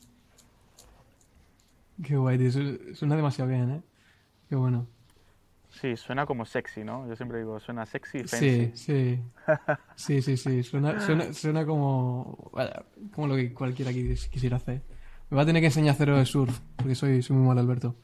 [2.03, 2.51] Qué guay, tío.
[2.93, 3.81] Suena demasiado bien, ¿eh?
[4.49, 4.87] Qué bueno.
[5.79, 7.07] Sí, suena como sexy, ¿no?
[7.07, 8.71] Yo siempre digo, suena sexy y fancy.
[8.75, 9.21] Sí, sí.
[9.95, 10.63] Sí, sí, sí.
[10.63, 12.51] Suena, suena, suena como,
[13.13, 14.81] como lo que cualquiera quisiera hacer.
[15.29, 17.95] Me va a tener que enseñar hacer de surf, porque soy, soy muy mal, Alberto.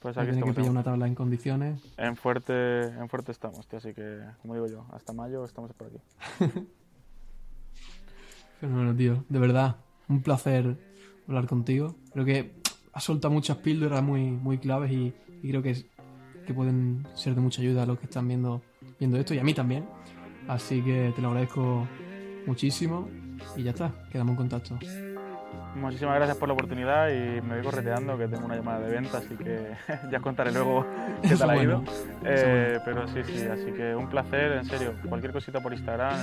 [0.00, 0.50] Pues aquí estamos.
[0.50, 1.82] que pillar una tabla en condiciones.
[1.96, 5.88] En fuerte, en fuerte estamos, tío, así que, como digo yo, hasta mayo estamos por
[5.88, 5.98] aquí.
[8.62, 9.24] bueno, tío.
[9.28, 9.76] De verdad,
[10.08, 10.76] un placer
[11.26, 11.96] hablar contigo.
[12.12, 12.54] Creo que
[12.92, 15.12] has soltado muchas píldoras muy, muy claves y,
[15.42, 15.86] creo que,
[16.48, 18.62] que pueden ser de mucha ayuda a los que están viendo,
[18.98, 19.86] viendo esto y a mí también.
[20.48, 21.86] Así que te lo agradezco
[22.46, 23.06] muchísimo
[23.54, 24.78] y ya está, quedamos en contacto.
[25.74, 29.18] Muchísimas gracias por la oportunidad y me voy correteando que tengo una llamada de venta,
[29.18, 29.74] así que
[30.10, 30.86] ya os contaré luego
[31.22, 31.84] qué tal ha ido.
[32.24, 34.94] Eh, pero sí, sí, así que un placer, en serio.
[35.06, 36.16] Cualquier cosita por Instagram,